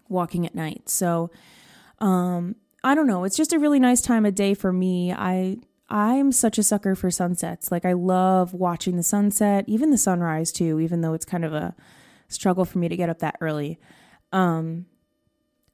walking 0.07 0.45
at 0.45 0.53
night. 0.53 0.87
So, 0.89 1.31
um, 1.99 2.55
I 2.85 2.93
don't 2.93 3.07
know. 3.07 3.23
It's 3.23 3.35
just 3.35 3.51
a 3.51 3.57
really 3.57 3.79
nice 3.79 3.99
time 3.99 4.27
of 4.27 4.35
day 4.35 4.53
for 4.53 4.71
me. 4.71 5.11
I 5.11 5.57
I'm 5.89 6.31
such 6.31 6.59
a 6.59 6.63
sucker 6.63 6.93
for 6.93 7.09
sunsets. 7.09 7.71
Like 7.71 7.83
I 7.83 7.93
love 7.93 8.53
watching 8.53 8.95
the 8.95 9.01
sunset, 9.01 9.65
even 9.67 9.89
the 9.89 9.97
sunrise 9.97 10.51
too, 10.51 10.79
even 10.79 11.01
though 11.01 11.15
it's 11.15 11.25
kind 11.25 11.43
of 11.43 11.51
a 11.51 11.75
struggle 12.27 12.63
for 12.63 12.77
me 12.77 12.87
to 12.87 12.95
get 12.95 13.09
up 13.09 13.19
that 13.19 13.37
early. 13.41 13.79
Um 14.31 14.85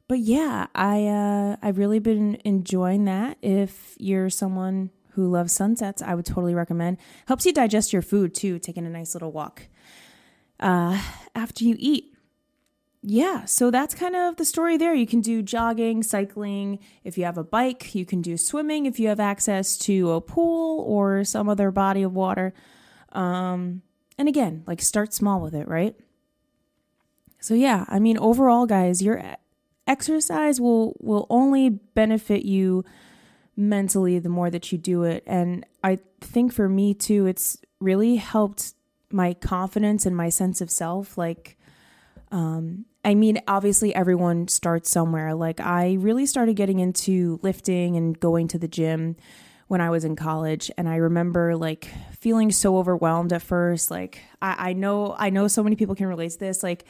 but 0.08 0.20
yeah, 0.20 0.68
I 0.74 1.08
uh 1.08 1.58
I've 1.62 1.78
really 1.78 2.00
been 2.00 2.38
enjoying 2.46 3.04
that. 3.06 3.38
If 3.42 3.98
you're 4.00 4.30
someone 4.30 4.90
who 5.12 5.30
loves 5.30 5.52
sunsets, 5.52 6.02
I 6.02 6.16
would 6.16 6.26
totally 6.26 6.56
recommend. 6.56 6.98
Helps 7.28 7.46
you 7.46 7.52
digest 7.52 7.92
your 7.92 8.02
food 8.02 8.34
too, 8.34 8.58
taking 8.58 8.86
a 8.86 8.90
nice 8.90 9.14
little 9.16 9.34
walk 9.34 9.68
uh 10.62 11.02
after 11.36 11.66
you 11.66 11.76
eat 11.78 12.11
yeah, 13.04 13.46
so 13.46 13.72
that's 13.72 13.96
kind 13.96 14.16
of 14.16 14.36
the 14.36 14.46
story 14.46 14.78
there. 14.78 14.94
You 14.94 15.08
can 15.08 15.22
do 15.22 15.42
jogging, 15.42 16.04
cycling. 16.04 16.78
If 17.04 17.18
you 17.18 17.26
have 17.26 17.38
a 17.38 17.44
bike, 17.44 17.96
you 17.96 18.06
can 18.06 18.22
do 18.22 18.38
swimming 18.38 18.86
if 18.86 19.00
you 19.00 19.08
have 19.08 19.20
access 19.20 19.76
to 19.80 20.12
a 20.12 20.22
pool 20.22 20.82
or 20.82 21.24
some 21.24 21.50
other 21.50 21.72
body 21.72 22.04
of 22.04 22.14
water. 22.14 22.54
Um, 23.12 23.82
and 24.20 24.28
again, 24.28 24.64
like 24.68 24.84
start 24.84 25.14
small 25.14 25.42
with 25.42 25.56
it, 25.56 25.68
right? 25.68 25.96
So 27.40 27.56
yeah, 27.56 27.86
I 27.88 27.98
mean 27.98 28.20
overall 28.20 28.68
guys, 28.68 29.02
your 29.02 29.24
exercise 29.88 30.62
will 30.62 30.96
will 31.00 31.26
only 31.32 31.70
benefit 31.70 32.46
you 32.46 32.86
mentally 33.58 34.20
the 34.20 34.30
more 34.30 34.52
that 34.52 34.72
you 34.72 34.78
do 34.78 35.04
it. 35.04 35.24
And 35.26 35.66
I 35.84 35.98
think 36.20 36.54
for 36.54 36.70
me 36.70 36.94
too, 36.94 37.26
it's 37.26 37.58
really 37.80 38.18
helped 38.18 38.74
my 39.12 39.34
confidence 39.34 40.06
and 40.06 40.16
my 40.16 40.30
sense 40.30 40.62
of 40.62 40.70
self 40.70 41.18
like 41.18 41.58
um, 42.32 42.86
I 43.04 43.16
mean, 43.16 43.42
obviously, 43.48 43.96
everyone 43.96 44.48
starts 44.48 44.90
somewhere. 44.90 45.34
Like, 45.34 45.60
I 45.60 45.94
really 45.94 46.26
started 46.26 46.56
getting 46.56 46.80
into 46.80 47.40
lifting 47.42 47.98
and 47.98 48.20
going 48.20 48.48
to 48.50 48.60
the 48.60 48.68
gym 48.68 49.16
when 49.68 49.82
I 49.82 49.90
was 49.90 50.04
in 50.04 50.16
college. 50.16 50.70
And 50.78 50.88
I 50.88 50.98
remember 50.98 51.56
like 51.56 51.90
feeling 52.20 52.52
so 52.52 52.78
overwhelmed 52.78 53.34
at 53.34 53.42
first. 53.42 53.90
Like, 53.90 54.22
I, 54.42 54.70
I 54.70 54.74
know, 54.74 55.16
I 55.18 55.30
know 55.30 55.48
so 55.48 55.64
many 55.64 55.76
people 55.76 55.96
can 55.96 56.08
relate 56.08 56.32
to 56.32 56.40
this. 56.40 56.62
Like, 56.62 56.86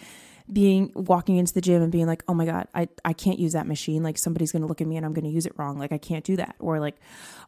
being 0.52 0.92
walking 0.96 1.38
into 1.38 1.54
the 1.54 1.62
gym 1.62 1.82
and 1.82 1.92
being 1.92 2.08
like, 2.08 2.24
oh 2.28 2.34
my 2.34 2.46
God, 2.46 2.68
I, 2.74 2.90
I 3.06 3.14
can't 3.14 3.40
use 3.40 3.54
that 3.54 3.68
machine. 3.68 4.04
Like 4.04 4.18
somebody's 4.18 4.52
gonna 4.52 4.66
look 4.66 4.82
at 4.82 4.88
me 4.88 4.98
and 4.98 5.06
I'm 5.06 5.14
gonna 5.14 5.30
use 5.30 5.46
it 5.46 5.54
wrong. 5.58 5.78
Like 5.78 5.92
I 5.92 5.98
can't 5.98 6.26
do 6.26 6.36
that. 6.38 6.56
Or 6.60 6.80
like, 6.80 6.96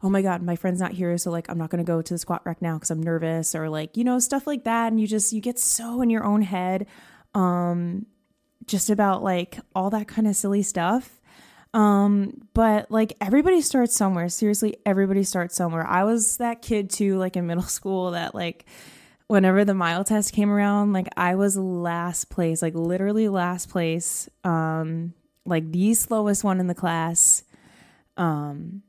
oh 0.02 0.08
my 0.08 0.22
God, 0.22 0.42
my 0.42 0.56
friend's 0.56 0.80
not 0.80 0.92
here. 0.92 1.18
So 1.18 1.30
like 1.30 1.50
I'm 1.50 1.58
not 1.58 1.70
gonna 1.70 1.84
go 1.84 2.00
to 2.00 2.14
the 2.14 2.18
squat 2.18 2.42
rack 2.44 2.62
now 2.62 2.74
because 2.74 2.90
I'm 2.90 3.02
nervous 3.02 3.54
or 3.54 3.68
like, 3.68 3.96
you 3.96 4.04
know, 4.04 4.18
stuff 4.18 4.46
like 4.46 4.64
that. 4.64 4.88
And 4.92 5.00
you 5.00 5.06
just 5.06 5.32
you 5.32 5.40
get 5.40 5.58
so 5.58 6.00
in 6.00 6.10
your 6.10 6.24
own 6.24 6.42
head. 6.42 6.86
Um 7.34 8.06
just 8.66 8.90
about 8.90 9.22
like 9.22 9.58
all 9.74 9.90
that 9.90 10.08
kind 10.08 10.26
of 10.26 10.36
silly 10.36 10.62
stuff. 10.62 11.20
Um, 11.74 12.46
but 12.54 12.90
like 12.90 13.14
everybody 13.20 13.60
starts 13.60 13.96
somewhere. 13.96 14.28
Seriously, 14.28 14.76
everybody 14.86 15.24
starts 15.24 15.56
somewhere. 15.56 15.86
I 15.86 16.04
was 16.04 16.36
that 16.36 16.62
kid 16.62 16.88
too, 16.88 17.18
like 17.18 17.36
in 17.36 17.46
middle 17.48 17.64
school, 17.64 18.12
that 18.12 18.34
like 18.34 18.64
whenever 19.26 19.64
the 19.64 19.74
mile 19.74 20.04
test 20.04 20.32
came 20.32 20.50
around, 20.50 20.92
like 20.92 21.08
I 21.16 21.34
was 21.34 21.56
last 21.56 22.30
place, 22.30 22.62
like 22.62 22.74
literally 22.74 23.28
last 23.28 23.68
place. 23.68 24.28
Um, 24.44 25.14
like 25.44 25.70
the 25.72 25.94
slowest 25.94 26.44
one 26.44 26.60
in 26.60 26.68
the 26.68 26.74
class. 26.74 27.42
Um, 28.16 28.82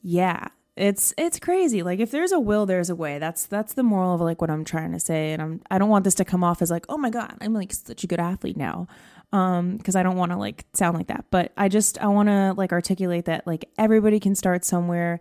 yeah, 0.00 0.46
it's 0.76 1.12
it's 1.18 1.40
crazy. 1.40 1.82
Like 1.82 1.98
if 1.98 2.12
there's 2.12 2.30
a 2.30 2.38
will, 2.38 2.66
there's 2.66 2.88
a 2.88 2.94
way. 2.94 3.18
That's 3.18 3.46
that's 3.46 3.74
the 3.74 3.82
moral 3.82 4.14
of 4.14 4.20
like 4.20 4.40
what 4.40 4.48
I'm 4.48 4.64
trying 4.64 4.92
to 4.92 5.00
say. 5.00 5.32
And 5.32 5.42
I'm 5.42 5.60
I 5.72 5.78
don't 5.78 5.88
want 5.88 6.04
this 6.04 6.14
to 6.14 6.24
come 6.24 6.44
off 6.44 6.62
as 6.62 6.70
like, 6.70 6.86
oh 6.88 6.96
my 6.98 7.10
god, 7.10 7.34
I'm 7.40 7.52
like 7.52 7.72
such 7.72 8.04
a 8.04 8.06
good 8.06 8.20
athlete 8.20 8.56
now 8.56 8.86
um 9.32 9.76
because 9.76 9.94
i 9.94 10.02
don't 10.02 10.16
want 10.16 10.32
to 10.32 10.38
like 10.38 10.64
sound 10.74 10.96
like 10.96 11.08
that 11.08 11.24
but 11.30 11.52
i 11.56 11.68
just 11.68 11.98
i 11.98 12.06
want 12.06 12.28
to 12.28 12.54
like 12.56 12.72
articulate 12.72 13.26
that 13.26 13.46
like 13.46 13.68
everybody 13.78 14.20
can 14.20 14.34
start 14.34 14.64
somewhere. 14.64 15.20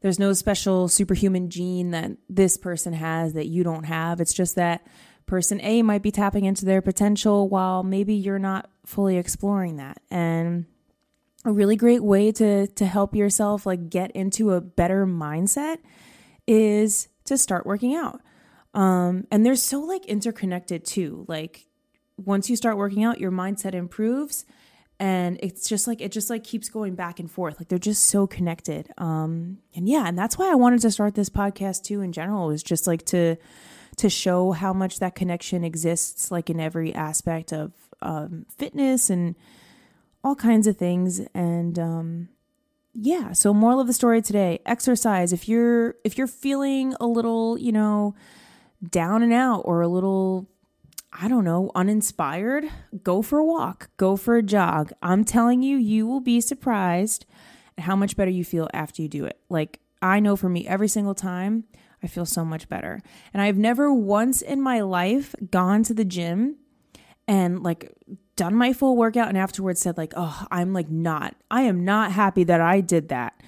There's 0.00 0.18
no 0.18 0.32
special 0.32 0.88
superhuman 0.88 1.48
gene 1.48 1.92
that 1.92 2.12
this 2.28 2.56
person 2.56 2.92
has 2.92 3.34
that 3.34 3.46
you 3.46 3.62
don't 3.62 3.84
have. 3.84 4.20
It's 4.20 4.34
just 4.34 4.56
that 4.56 4.84
person 5.26 5.60
a 5.62 5.82
might 5.82 6.02
be 6.02 6.10
tapping 6.10 6.44
into 6.44 6.64
their 6.64 6.82
potential 6.82 7.48
while 7.48 7.84
maybe 7.84 8.14
you're 8.14 8.40
not 8.40 8.68
fully 8.84 9.16
exploring 9.16 9.76
that. 9.76 10.02
And 10.10 10.66
a 11.44 11.52
really 11.52 11.76
great 11.76 12.02
way 12.02 12.32
to 12.32 12.66
to 12.66 12.86
help 12.86 13.14
yourself 13.14 13.64
like 13.64 13.90
get 13.90 14.10
into 14.12 14.52
a 14.52 14.60
better 14.60 15.06
mindset 15.06 15.78
is 16.46 17.08
to 17.24 17.38
start 17.38 17.64
working 17.64 17.94
out. 17.94 18.20
Um 18.74 19.26
and 19.30 19.46
they're 19.46 19.54
so 19.54 19.80
like 19.80 20.04
interconnected 20.06 20.84
too. 20.84 21.24
Like 21.28 21.66
once 22.24 22.50
you 22.50 22.56
start 22.56 22.76
working 22.76 23.04
out, 23.04 23.20
your 23.20 23.30
mindset 23.30 23.74
improves 23.74 24.44
and 25.02 25.36
it's 25.42 25.68
just 25.68 25.88
like 25.88 26.00
it 26.00 26.12
just 26.12 26.30
like 26.30 26.44
keeps 26.44 26.68
going 26.68 26.94
back 26.94 27.18
and 27.18 27.28
forth. 27.28 27.58
Like 27.58 27.66
they're 27.66 27.78
just 27.78 28.04
so 28.04 28.28
connected. 28.28 28.88
Um 28.98 29.58
and 29.74 29.88
yeah 29.88 30.06
and 30.06 30.16
that's 30.16 30.38
why 30.38 30.50
i 30.50 30.54
wanted 30.54 30.80
to 30.82 30.92
start 30.92 31.14
this 31.14 31.28
podcast 31.28 31.82
too 31.82 32.02
in 32.02 32.12
general 32.12 32.50
is 32.50 32.62
just 32.62 32.86
like 32.86 33.04
to 33.06 33.36
to 33.96 34.08
show 34.08 34.52
how 34.52 34.72
much 34.72 35.00
that 35.00 35.16
connection 35.16 35.64
exists 35.64 36.30
like 36.30 36.48
in 36.48 36.60
every 36.60 36.94
aspect 36.94 37.52
of 37.52 37.72
um, 38.00 38.46
fitness 38.56 39.10
and 39.10 39.34
all 40.24 40.34
kinds 40.36 40.66
of 40.66 40.76
things. 40.76 41.20
And 41.34 41.78
um 41.78 42.28
yeah 42.94 43.32
so 43.32 43.54
moral 43.54 43.80
of 43.80 43.88
the 43.88 43.92
story 43.92 44.22
today 44.22 44.60
exercise. 44.66 45.32
If 45.32 45.48
you're 45.48 45.96
if 46.04 46.16
you're 46.16 46.28
feeling 46.28 46.94
a 47.00 47.06
little 47.06 47.58
you 47.58 47.72
know 47.72 48.14
down 48.88 49.22
and 49.24 49.32
out 49.32 49.62
or 49.64 49.80
a 49.80 49.88
little 49.88 50.48
I 51.12 51.28
don't 51.28 51.44
know, 51.44 51.70
uninspired, 51.74 52.64
go 53.02 53.20
for 53.20 53.38
a 53.38 53.44
walk, 53.44 53.90
go 53.96 54.16
for 54.16 54.36
a 54.36 54.42
jog. 54.42 54.92
I'm 55.02 55.24
telling 55.24 55.62
you, 55.62 55.76
you 55.76 56.06
will 56.06 56.20
be 56.20 56.40
surprised 56.40 57.26
at 57.76 57.84
how 57.84 57.96
much 57.96 58.16
better 58.16 58.30
you 58.30 58.44
feel 58.44 58.68
after 58.72 59.02
you 59.02 59.08
do 59.08 59.26
it. 59.26 59.38
Like, 59.50 59.80
I 60.00 60.20
know 60.20 60.36
for 60.36 60.48
me, 60.48 60.66
every 60.66 60.88
single 60.88 61.14
time, 61.14 61.64
I 62.02 62.06
feel 62.06 62.26
so 62.26 62.44
much 62.44 62.68
better. 62.68 63.00
And 63.32 63.42
I've 63.42 63.58
never 63.58 63.92
once 63.92 64.42
in 64.42 64.60
my 64.60 64.80
life 64.80 65.34
gone 65.50 65.82
to 65.84 65.94
the 65.94 66.04
gym 66.04 66.56
and 67.28 67.62
like 67.62 67.92
done 68.34 68.54
my 68.54 68.72
full 68.72 68.96
workout 68.96 69.28
and 69.28 69.38
afterwards 69.38 69.80
said, 69.80 69.96
like, 69.96 70.14
oh, 70.16 70.46
I'm 70.50 70.72
like 70.72 70.90
not, 70.90 71.36
I 71.50 71.62
am 71.62 71.84
not 71.84 72.12
happy 72.12 72.44
that 72.44 72.60
I 72.60 72.80
did 72.80 73.08
that. 73.10 73.40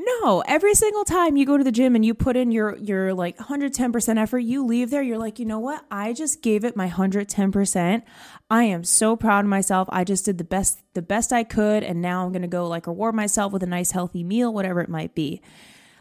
No, 0.00 0.44
every 0.46 0.74
single 0.74 1.04
time 1.04 1.36
you 1.36 1.44
go 1.44 1.58
to 1.58 1.64
the 1.64 1.72
gym 1.72 1.96
and 1.96 2.04
you 2.04 2.14
put 2.14 2.36
in 2.36 2.52
your 2.52 2.76
your 2.76 3.12
like 3.14 3.36
110% 3.36 4.16
effort, 4.16 4.38
you 4.38 4.64
leave 4.64 4.90
there, 4.90 5.02
you're 5.02 5.18
like, 5.18 5.40
"You 5.40 5.44
know 5.44 5.58
what? 5.58 5.84
I 5.90 6.12
just 6.12 6.40
gave 6.40 6.64
it 6.64 6.76
my 6.76 6.86
110%. 6.88 8.04
I 8.48 8.62
am 8.64 8.84
so 8.84 9.16
proud 9.16 9.44
of 9.44 9.48
myself. 9.50 9.88
I 9.90 10.04
just 10.04 10.24
did 10.24 10.38
the 10.38 10.44
best 10.44 10.80
the 10.94 11.02
best 11.02 11.32
I 11.32 11.42
could 11.42 11.82
and 11.82 12.00
now 12.00 12.24
I'm 12.24 12.30
going 12.32 12.42
to 12.42 12.48
go 12.48 12.68
like 12.68 12.86
reward 12.86 13.16
myself 13.16 13.52
with 13.52 13.64
a 13.64 13.66
nice 13.66 13.90
healthy 13.90 14.22
meal, 14.22 14.54
whatever 14.54 14.80
it 14.80 14.88
might 14.88 15.16
be." 15.16 15.42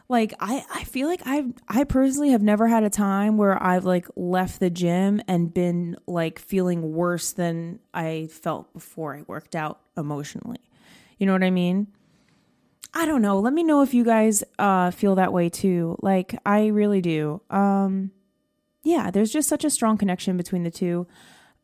Like 0.10 0.34
I 0.40 0.64
I 0.72 0.84
feel 0.84 1.08
like 1.08 1.24
I 1.26 1.46
I 1.68 1.84
personally 1.84 2.30
have 2.30 2.44
never 2.44 2.68
had 2.68 2.84
a 2.84 2.92
time 2.92 3.36
where 3.36 3.62
I've 3.62 3.84
like 3.86 4.08
left 4.16 4.60
the 4.60 4.70
gym 4.70 5.22
and 5.28 5.52
been 5.52 5.98
like 6.06 6.38
feeling 6.38 6.94
worse 6.94 7.32
than 7.32 7.80
I 7.96 8.30
felt 8.32 8.72
before 8.74 9.16
I 9.16 9.24
worked 9.24 9.56
out 9.56 9.80
emotionally. 9.98 10.60
You 11.18 11.26
know 11.26 11.34
what 11.34 11.44
I 11.44 11.50
mean? 11.50 11.88
I 12.94 13.06
don't 13.06 13.22
know. 13.22 13.40
Let 13.40 13.54
me 13.54 13.64
know 13.64 13.82
if 13.82 13.94
you 13.94 14.04
guys 14.04 14.44
uh, 14.58 14.92
feel 14.92 15.16
that 15.16 15.34
way 15.34 15.50
too. 15.50 15.98
Like 16.02 16.38
I 16.46 16.68
really 16.68 17.02
do. 17.02 17.42
Um, 17.50 18.12
yeah, 18.84 19.12
there's 19.12 19.32
just 19.32 19.50
such 19.50 19.64
a 19.64 19.70
strong 19.70 19.98
connection 19.98 20.38
between 20.38 20.64
the 20.64 20.72
two. 20.72 21.08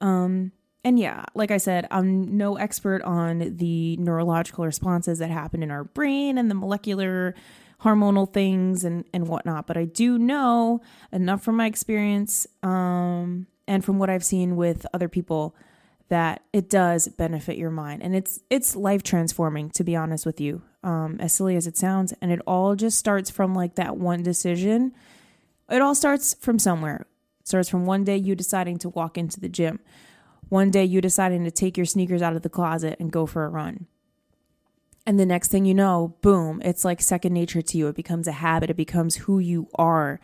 Um, 0.01 0.51
and 0.83 0.99
yeah, 0.99 1.25
like 1.33 1.51
I 1.51 1.57
said, 1.57 1.87
I'm 1.89 2.37
no 2.37 2.57
expert 2.57 3.01
on 3.03 3.55
the 3.57 3.95
neurological 3.97 4.65
responses 4.65 5.19
that 5.19 5.29
happen 5.29 5.63
in 5.63 5.71
our 5.71 5.85
brain 5.85 6.37
and 6.37 6.51
the 6.51 6.55
molecular 6.55 7.35
hormonal 7.83 8.31
things 8.31 8.83
and, 8.83 9.05
and 9.13 9.27
whatnot, 9.27 9.67
but 9.67 9.77
I 9.77 9.85
do 9.85 10.17
know 10.17 10.81
enough 11.11 11.43
from 11.43 11.57
my 11.57 11.65
experience 11.67 12.47
um, 12.63 13.47
and 13.67 13.83
from 13.83 13.99
what 13.99 14.09
I've 14.09 14.23
seen 14.23 14.55
with 14.55 14.85
other 14.93 15.09
people 15.09 15.55
that 16.09 16.43
it 16.51 16.69
does 16.69 17.07
benefit 17.07 17.57
your 17.57 17.71
mind. 17.71 18.03
And 18.03 18.15
it's 18.15 18.39
it's 18.49 18.75
life 18.75 19.03
transforming 19.03 19.69
to 19.71 19.83
be 19.83 19.95
honest 19.95 20.25
with 20.25 20.39
you. 20.39 20.61
Um, 20.83 21.17
as 21.21 21.33
silly 21.33 21.55
as 21.55 21.65
it 21.65 21.77
sounds 21.77 22.13
and 22.21 22.29
it 22.29 22.41
all 22.45 22.75
just 22.75 22.99
starts 22.99 23.29
from 23.29 23.55
like 23.55 23.75
that 23.75 23.97
one 23.97 24.21
decision. 24.21 24.93
It 25.69 25.81
all 25.81 25.95
starts 25.95 26.33
from 26.33 26.59
somewhere. 26.59 27.07
It 27.39 27.47
starts 27.47 27.69
from 27.69 27.85
one 27.85 28.03
day 28.03 28.17
you 28.17 28.35
deciding 28.35 28.79
to 28.79 28.89
walk 28.89 29.17
into 29.17 29.39
the 29.39 29.49
gym 29.49 29.79
one 30.53 30.69
day 30.69 30.85
you 30.85 31.01
deciding 31.01 31.43
to 31.45 31.51
take 31.51 31.77
your 31.77 31.85
sneakers 31.87 32.21
out 32.21 32.35
of 32.35 32.43
the 32.43 32.49
closet 32.49 32.97
and 32.99 33.11
go 33.11 33.25
for 33.25 33.43
a 33.43 33.49
run. 33.49 33.87
And 35.03 35.19
the 35.19 35.25
next 35.25 35.49
thing 35.49 35.65
you 35.65 35.73
know 35.73 36.15
boom 36.21 36.61
it's 36.63 36.85
like 36.85 37.01
second 37.01 37.33
nature 37.33 37.63
to 37.63 37.77
you. 37.77 37.87
It 37.87 37.95
becomes 37.95 38.27
a 38.27 38.33
habit. 38.33 38.69
It 38.69 38.77
becomes 38.77 39.15
who 39.15 39.39
you 39.39 39.67
are. 39.75 40.19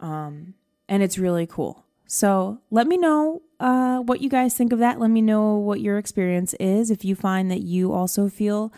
Um, 0.00 0.54
and 0.88 1.00
it's 1.00 1.16
really 1.16 1.46
cool 1.46 1.84
so 2.14 2.60
let 2.70 2.86
me 2.86 2.98
know 2.98 3.40
uh, 3.58 4.00
what 4.00 4.20
you 4.20 4.28
guys 4.28 4.54
think 4.54 4.70
of 4.74 4.80
that. 4.80 5.00
Let 5.00 5.08
me 5.10 5.22
know 5.22 5.56
what 5.56 5.80
your 5.80 5.96
experience 5.96 6.52
is. 6.60 6.90
If 6.90 7.06
you 7.06 7.14
find 7.14 7.50
that 7.50 7.62
you 7.62 7.90
also 7.90 8.28
feel 8.28 8.70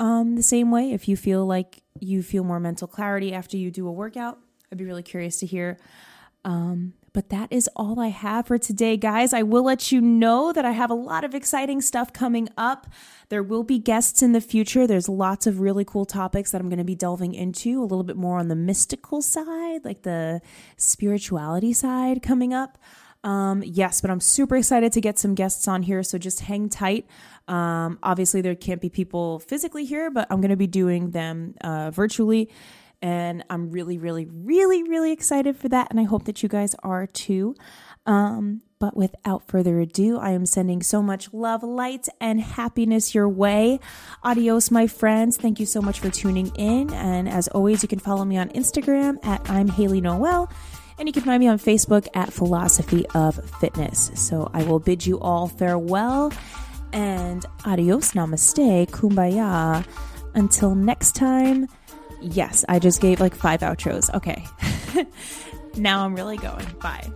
um, 0.00 0.34
the 0.34 0.42
same 0.42 0.72
way, 0.72 0.90
if 0.90 1.06
you 1.06 1.16
feel 1.16 1.46
like 1.46 1.84
you 2.00 2.24
feel 2.24 2.42
more 2.42 2.58
mental 2.58 2.88
clarity 2.88 3.32
after 3.32 3.56
you 3.56 3.70
do 3.70 3.86
a 3.86 3.92
workout, 3.92 4.40
I'd 4.72 4.78
be 4.78 4.84
really 4.84 5.04
curious 5.04 5.38
to 5.38 5.46
hear. 5.46 5.78
Um, 6.44 6.94
But 7.14 7.28
that 7.28 7.52
is 7.52 7.68
all 7.76 8.00
I 8.00 8.08
have 8.08 8.46
for 8.46 8.56
today, 8.56 8.96
guys. 8.96 9.34
I 9.34 9.42
will 9.42 9.64
let 9.64 9.92
you 9.92 10.00
know 10.00 10.50
that 10.52 10.64
I 10.64 10.70
have 10.70 10.90
a 10.90 10.94
lot 10.94 11.24
of 11.24 11.34
exciting 11.34 11.82
stuff 11.82 12.12
coming 12.12 12.48
up. 12.56 12.86
There 13.28 13.42
will 13.42 13.64
be 13.64 13.78
guests 13.78 14.22
in 14.22 14.32
the 14.32 14.40
future. 14.40 14.86
There's 14.86 15.10
lots 15.10 15.46
of 15.46 15.60
really 15.60 15.84
cool 15.84 16.06
topics 16.06 16.52
that 16.52 16.60
I'm 16.60 16.70
going 16.70 16.78
to 16.78 16.84
be 16.84 16.94
delving 16.94 17.34
into, 17.34 17.80
a 17.80 17.84
little 17.84 18.02
bit 18.02 18.16
more 18.16 18.38
on 18.38 18.48
the 18.48 18.56
mystical 18.56 19.20
side, 19.20 19.84
like 19.84 20.02
the 20.02 20.40
spirituality 20.78 21.74
side 21.74 22.22
coming 22.22 22.54
up. 22.54 22.78
Um, 23.24 23.62
yes, 23.64 24.00
but 24.00 24.10
I'm 24.10 24.20
super 24.20 24.56
excited 24.56 24.92
to 24.94 25.00
get 25.00 25.18
some 25.18 25.34
guests 25.34 25.68
on 25.68 25.82
here. 25.82 26.02
So 26.02 26.18
just 26.18 26.40
hang 26.40 26.68
tight. 26.68 27.06
Um, 27.46 27.98
obviously, 28.02 28.40
there 28.40 28.54
can't 28.54 28.80
be 28.80 28.88
people 28.88 29.38
physically 29.38 29.84
here, 29.84 30.10
but 30.10 30.26
I'm 30.30 30.40
going 30.40 30.50
to 30.50 30.56
be 30.56 30.66
doing 30.66 31.10
them 31.10 31.54
uh, 31.60 31.90
virtually. 31.90 32.50
And 33.02 33.44
I'm 33.50 33.70
really, 33.70 33.98
really, 33.98 34.26
really, 34.26 34.84
really 34.84 35.12
excited 35.12 35.56
for 35.56 35.68
that. 35.68 35.88
And 35.90 35.98
I 35.98 36.04
hope 36.04 36.24
that 36.24 36.42
you 36.42 36.48
guys 36.48 36.74
are 36.82 37.06
too. 37.06 37.56
Um, 38.06 38.62
but 38.78 38.96
without 38.96 39.46
further 39.46 39.78
ado, 39.80 40.18
I 40.18 40.30
am 40.30 40.46
sending 40.46 40.82
so 40.82 41.02
much 41.02 41.32
love, 41.32 41.62
light, 41.62 42.08
and 42.20 42.40
happiness 42.40 43.14
your 43.14 43.28
way. 43.28 43.78
Adios, 44.24 44.70
my 44.70 44.86
friends. 44.86 45.36
Thank 45.36 45.60
you 45.60 45.66
so 45.66 45.80
much 45.80 46.00
for 46.00 46.10
tuning 46.10 46.48
in. 46.56 46.92
And 46.92 47.28
as 47.28 47.48
always, 47.48 47.82
you 47.82 47.88
can 47.88 48.00
follow 48.00 48.24
me 48.24 48.38
on 48.38 48.48
Instagram 48.50 49.24
at 49.24 49.48
I'm 49.50 49.68
Haley 49.68 50.00
Noel. 50.00 50.50
And 50.98 51.08
you 51.08 51.12
can 51.12 51.22
find 51.22 51.40
me 51.40 51.48
on 51.48 51.58
Facebook 51.58 52.06
at 52.14 52.32
Philosophy 52.32 53.06
of 53.14 53.36
Fitness. 53.60 54.10
So 54.14 54.50
I 54.52 54.64
will 54.64 54.78
bid 54.78 55.06
you 55.06 55.18
all 55.20 55.48
farewell 55.48 56.32
and 56.92 57.44
adios, 57.64 58.12
namaste, 58.12 58.90
kumbaya. 58.90 59.86
Until 60.34 60.74
next 60.74 61.14
time. 61.14 61.68
Yes, 62.22 62.64
I 62.68 62.78
just 62.78 63.00
gave 63.00 63.20
like 63.20 63.34
five 63.34 63.60
outros. 63.60 64.12
Okay. 64.14 64.46
now 65.76 66.04
I'm 66.04 66.14
really 66.14 66.36
going. 66.36 66.66
Bye. 66.80 67.10